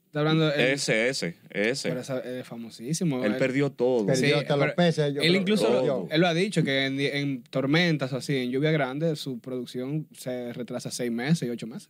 Está 0.09 0.19
hablando 0.21 0.51
él, 0.51 0.59
Ese, 0.71 1.07
ese, 1.09 1.35
ese. 1.51 1.89
pero 1.89 2.01
esa- 2.01 2.19
él 2.21 2.39
es 2.39 2.47
famosísimo. 2.47 3.23
Él 3.23 3.35
perdió 3.37 3.69
todo. 3.71 4.07
Perdió 4.07 4.25
Sí, 4.25 4.33
hasta 4.33 4.55
los 4.55 4.65
pero 4.65 4.75
peces. 4.75 5.13
yo 5.13 5.21
él 5.21 5.27
creo. 5.29 5.41
incluso 5.41 5.65
todo. 5.67 6.07
él 6.09 6.21
lo 6.21 6.27
ha 6.27 6.33
dicho 6.33 6.63
que 6.63 6.85
en, 6.87 6.99
en 6.99 7.43
tormentas 7.43 8.11
o 8.13 8.17
así, 8.17 8.35
en 8.35 8.49
lluvia 8.49 8.71
grande, 8.71 9.15
su 9.15 9.37
producción 9.39 10.07
se 10.17 10.51
retrasa 10.53 10.89
seis 10.89 11.11
meses 11.11 11.47
y 11.47 11.51
ocho 11.51 11.67
meses. 11.67 11.89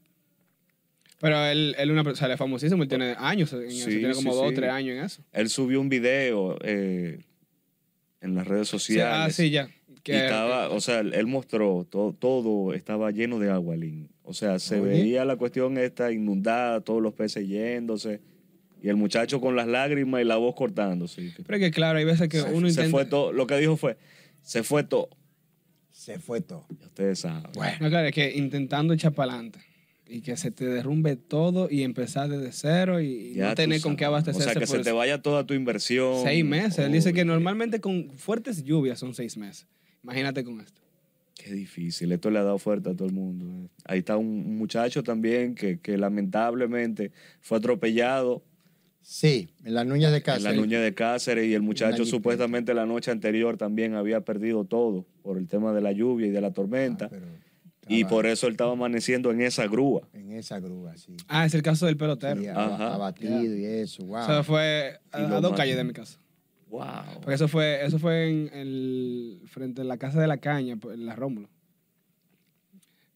Pero 1.22 1.46
él, 1.46 1.76
él, 1.78 1.92
una, 1.92 2.02
o 2.02 2.16
sea, 2.16 2.28
él 2.28 2.34
es 2.34 2.40
famosísimo, 2.40 2.84
él 2.84 2.90
tiene 2.90 3.16
años 3.18 3.52
en 3.54 3.64
eso, 3.64 3.90
Sí, 3.90 4.00
tiene 4.00 4.14
como 4.14 4.32
sí, 4.32 4.38
dos 4.38 4.46
o 4.48 4.50
sí. 4.50 4.56
tres 4.56 4.70
años 4.70 4.98
en 4.98 5.04
eso. 5.06 5.24
Él 5.32 5.50
subió 5.50 5.80
un 5.80 5.88
video 5.90 6.58
eh, 6.62 7.20
en 8.22 8.36
las 8.36 8.46
redes 8.48 8.68
Sí, 8.68 8.76
ah, 8.76 8.80
sociales. 8.80 9.36
sí, 9.36 9.50
ya. 9.50 9.70
Que, 10.04 10.14
y 10.14 10.16
estaba, 10.16 10.70
o 10.70 10.80
sea, 10.80 11.00
él 11.00 11.28
mostró, 11.28 11.86
todo, 11.90 12.14
todo 12.14 12.74
estaba 12.74 13.12
lleno 13.12 13.40
de 13.40 13.50
agua, 13.50 13.76
Lin. 13.76 14.10
O 14.24 14.34
sea, 14.34 14.60
se 14.60 14.80
Oye. 14.80 14.90
veía 14.90 15.26
la 15.26 15.36
cuestión 15.36 15.78
esta 15.78 16.12
inundada, 16.12 16.82
todos 16.82 17.02
los 17.02 17.14
peces 17.14 17.48
yéndose. 17.48 18.22
Y 18.82 18.88
el 18.88 18.96
muchacho 18.96 19.42
con 19.42 19.56
las 19.56 19.68
lágrimas 19.68 20.22
y 20.22 20.24
la 20.24 20.38
voz 20.38 20.56
cortándose. 20.56 21.34
pero 21.46 21.58
es 21.58 21.62
que 21.62 21.72
claro, 21.72 22.00
hay 22.00 22.06
veces 22.06 22.30
que 22.30 22.40
se, 22.40 22.54
uno 22.54 22.68
se 22.68 22.74
intenta... 22.74 22.92
fue 22.92 23.06
todo. 23.06 23.34
Lo 23.34 23.46
que 23.46 23.58
dijo 23.58 23.76
fue, 23.76 23.98
se 24.42 24.64
fue 24.64 24.84
todo. 24.84 25.10
Se 25.90 26.18
fue 26.18 26.40
todo. 26.42 26.66
Ya 26.70 26.86
ustedes 26.86 27.20
saben. 27.20 27.52
Bueno. 27.54 27.78
No, 27.82 27.90
claro, 27.90 28.08
es 28.08 28.14
que 28.14 28.38
intentando 28.38 28.94
echar 28.94 29.14
para 29.14 29.34
adelante 29.34 29.60
y 30.08 30.22
que 30.22 30.36
se 30.38 30.50
te 30.50 30.66
derrumbe 30.66 31.16
todo 31.16 31.68
y 31.70 31.84
empezar 31.84 32.30
desde 32.30 32.52
cero 32.52 33.00
y, 33.00 33.34
Ya 33.34 33.50
no 33.50 33.56
tener 33.56 33.82
con 33.82 33.96
qué 33.96 34.06
abastecerse 34.06 34.50
O 34.50 34.52
sea, 34.52 34.60
que 34.60 34.66
por 34.68 34.78
se 34.78 34.84
te 34.84 34.92
vaya 34.92 35.22
toda 35.22 35.46
tu 35.46 35.54
inversión. 35.54 36.24
seis 36.24 36.44
meses. 36.44 36.80
Él 36.80 36.92
dice 36.92 37.14
que 37.14 37.26
normalmente 37.26 37.80
con 37.80 38.10
fuertes 38.18 38.64
lluvias 38.64 38.98
son 39.00 39.14
seis 39.14 39.38
meses. 39.38 39.68
Imagínate 40.04 40.44
con 40.44 40.62
esto. 40.62 40.82
Qué 41.36 41.54
difícil, 41.54 42.12
esto 42.12 42.30
le 42.30 42.40
ha 42.40 42.44
dado 42.44 42.58
fuerte 42.58 42.90
a 42.90 42.94
todo 42.94 43.08
el 43.08 43.14
mundo. 43.14 43.70
Ahí 43.86 44.00
está 44.00 44.18
un 44.18 44.58
muchacho 44.58 45.04
también 45.04 45.56
que, 45.56 45.80
que 45.80 45.98
lamentablemente 45.98 47.12
fue 47.42 47.58
atropellado 47.58 48.44
Sí, 49.02 49.50
en 49.64 49.74
las 49.74 49.88
nuñas 49.88 50.12
de 50.12 50.18
en 50.18 50.24
casa. 50.24 50.40
la 50.52 50.54
Nuña 50.54 50.82
de 50.82 50.94
Cáceres 50.94 51.46
y 51.48 51.54
el 51.54 51.62
muchacho 51.62 52.06
supuestamente 52.06 52.74
la 52.74 52.86
noche 52.86 53.10
anterior 53.10 53.58
también 53.58 53.96
había 53.96 54.22
perdido 54.22 54.66
todo 54.66 55.06
por 55.24 55.38
el 55.38 55.48
tema 55.48 55.74
de 55.74 55.82
la 55.82 55.94
lluvia 55.94 56.28
y 56.28 56.30
de 56.30 56.42
la 56.42 56.52
tormenta. 56.52 57.06
Ah, 57.06 57.10
pero 57.10 57.26
y 57.88 58.04
por 58.04 58.28
eso 58.28 58.46
él 58.46 58.52
estaba 58.54 58.74
amaneciendo 58.74 59.32
en 59.32 59.42
esa 59.42 59.66
grúa. 59.68 60.08
En 60.14 60.34
esa 60.34 60.60
grúa, 60.60 60.96
sí. 60.98 61.16
Ah, 61.28 61.46
es 61.46 61.56
el 61.56 61.64
caso 61.64 61.88
del 61.88 61.98
pelotero. 61.98 62.40
Sí, 62.42 62.48
abatido 62.48 63.56
y 63.58 63.66
eso, 63.66 64.04
wow. 64.06 64.22
O 64.22 64.26
sea, 64.26 64.44
fue 64.44 65.00
a, 65.12 65.18
a 65.18 65.42
dos 65.42 65.54
calles 65.56 65.76
de 65.78 65.84
mi 65.86 65.94
casa. 65.94 66.20
¡Wow! 66.70 67.16
Porque 67.22 67.34
eso 67.34 67.48
fue, 67.48 67.84
eso 67.86 67.98
fue 68.00 68.30
en 68.30 68.50
el, 68.54 69.42
frente 69.48 69.82
a 69.82 69.84
la 69.86 69.98
casa 69.98 70.22
de 70.22 70.28
la 70.28 70.38
caña, 70.38 70.76
pues, 70.78 70.96
en 70.96 71.06
la 71.06 71.16
Rómulo. 71.16 71.50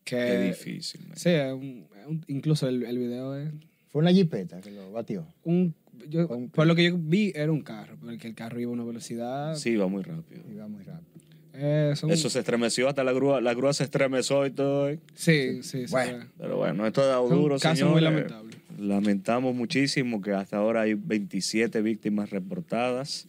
Qué 0.04 0.16
Que, 0.18 0.40
difícil. 0.48 1.02
man. 1.08 1.18
sí, 1.18 1.30
un- 1.30 1.88
un- 2.08 2.26
incluso 2.28 2.68
el, 2.68 2.84
el 2.84 2.98
video 2.98 3.36
es 3.38 3.50
Fue 3.90 4.02
una 4.02 4.12
jipeta 4.12 4.60
que 4.60 4.72
lo 4.72 4.92
batió. 4.92 5.26
un... 5.44 5.74
yo- 6.10 6.28
por 6.52 6.68
lo 6.68 6.76
que 6.76 6.86
yo 6.86 6.98
vi, 6.98 7.32
era 7.36 7.52
un 7.52 7.62
carro, 7.62 7.96
porque 8.02 8.28
el 8.28 8.36
carro 8.36 8.60
iba 8.60 8.70
a 8.72 8.74
una 8.74 8.84
velocidad... 8.84 9.56
Sí, 9.56 9.76
va 9.78 9.88
muy 9.88 10.04
rápido. 10.04 10.42
Iba 10.52 10.68
muy 10.68 10.84
rápido. 10.84 11.08
eh, 11.54 11.94
son- 11.96 12.12
Eso 12.12 12.30
se 12.30 12.40
estremeció 12.40 12.90
hasta 12.90 13.04
la 13.04 13.14
grúa. 13.14 13.40
La 13.40 13.54
grúa 13.54 13.72
se 13.74 13.84
estremeció 13.86 14.46
y 14.46 14.52
todo. 14.52 14.90
eh. 14.90 15.00
Sí, 15.14 15.64
sí, 15.64 15.86
sí. 15.88 15.92
Bueno. 15.92 16.26
Pero 16.38 16.58
bueno, 16.58 16.86
esto 16.86 17.02
ha 17.02 17.06
dado 17.06 17.28
Fue 17.28 17.38
un 17.38 17.44
duro, 17.44 17.56
caso 17.60 17.76
señores. 17.76 17.94
muy 17.94 18.02
lamentable. 18.02 18.58
Lamentamos 18.80 19.56
muchísimo 19.56 20.22
que 20.22 20.32
hasta 20.32 20.58
ahora 20.58 20.82
hay 20.82 20.96
27 20.96 21.82
víctimas 21.82 22.32
reportadas 22.32 23.28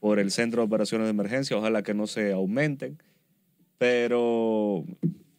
por 0.00 0.18
el 0.18 0.30
Centro 0.30 0.62
de 0.62 0.66
Operaciones 0.66 1.06
de 1.06 1.10
Emergencia. 1.10 1.56
Ojalá 1.56 1.82
que 1.82 1.94
no 1.94 2.06
se 2.06 2.32
aumenten. 2.32 2.98
Pero. 3.78 4.84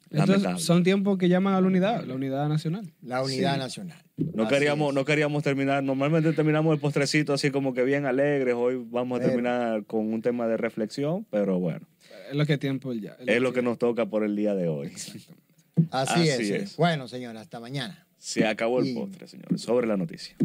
Entonces, 0.09 0.63
son 0.65 0.83
tiempos 0.83 1.17
que 1.17 1.29
llaman 1.29 1.53
a 1.53 1.61
la 1.61 1.67
unidad, 1.67 2.03
la 2.03 2.15
unidad 2.15 2.49
nacional. 2.49 2.91
La 3.01 3.23
unidad 3.23 3.53
Sí. 3.53 3.59
nacional. 3.59 4.03
No 4.17 4.43
Así 4.43 4.53
queríamos, 4.55 4.89
es. 4.89 4.95
no 4.95 5.05
queríamos 5.05 5.41
terminar. 5.43 5.81
Normalmente 5.83 6.33
terminamos 6.33 6.73
el 6.73 6.81
postrecito 6.81 7.33
así 7.33 7.49
como 7.49 7.73
que 7.73 7.83
bien 7.83 8.05
alegres. 8.05 8.55
Hoy 8.55 8.83
vamos 8.89 9.17
a 9.17 9.19
Pero- 9.19 9.29
terminar 9.31 9.85
con 9.85 10.11
un 10.13 10.21
tema 10.21 10.47
de 10.47 10.57
reflexión, 10.57 11.25
pero 11.29 11.59
bueno, 11.59 11.87
Es 12.29 12.35
lo 12.35 12.45
que 12.45 12.57
tiempo 12.57 12.91
ya. 12.93 13.15
es 13.25 13.41
lo 13.41 13.53
que 13.53 13.61
nos 13.61 13.77
toca 13.77 14.05
por 14.07 14.23
el 14.25 14.35
día 14.35 14.53
de 14.53 14.67
hoy. 14.67 14.87
Así, 15.91 16.29
Así 16.29 16.29
es. 16.29 16.39
es. 16.49 16.77
Bueno, 16.77 17.07
señora, 17.07 17.39
hasta 17.39 17.59
mañana. 17.61 18.05
Se 18.17 18.45
acabó 18.45 18.81
el 18.81 18.87
Y- 18.87 18.93
postre, 18.93 19.27
señores. 19.27 19.61
Sobre 19.61 19.87
la 19.87 19.95
noticia. 19.97 20.35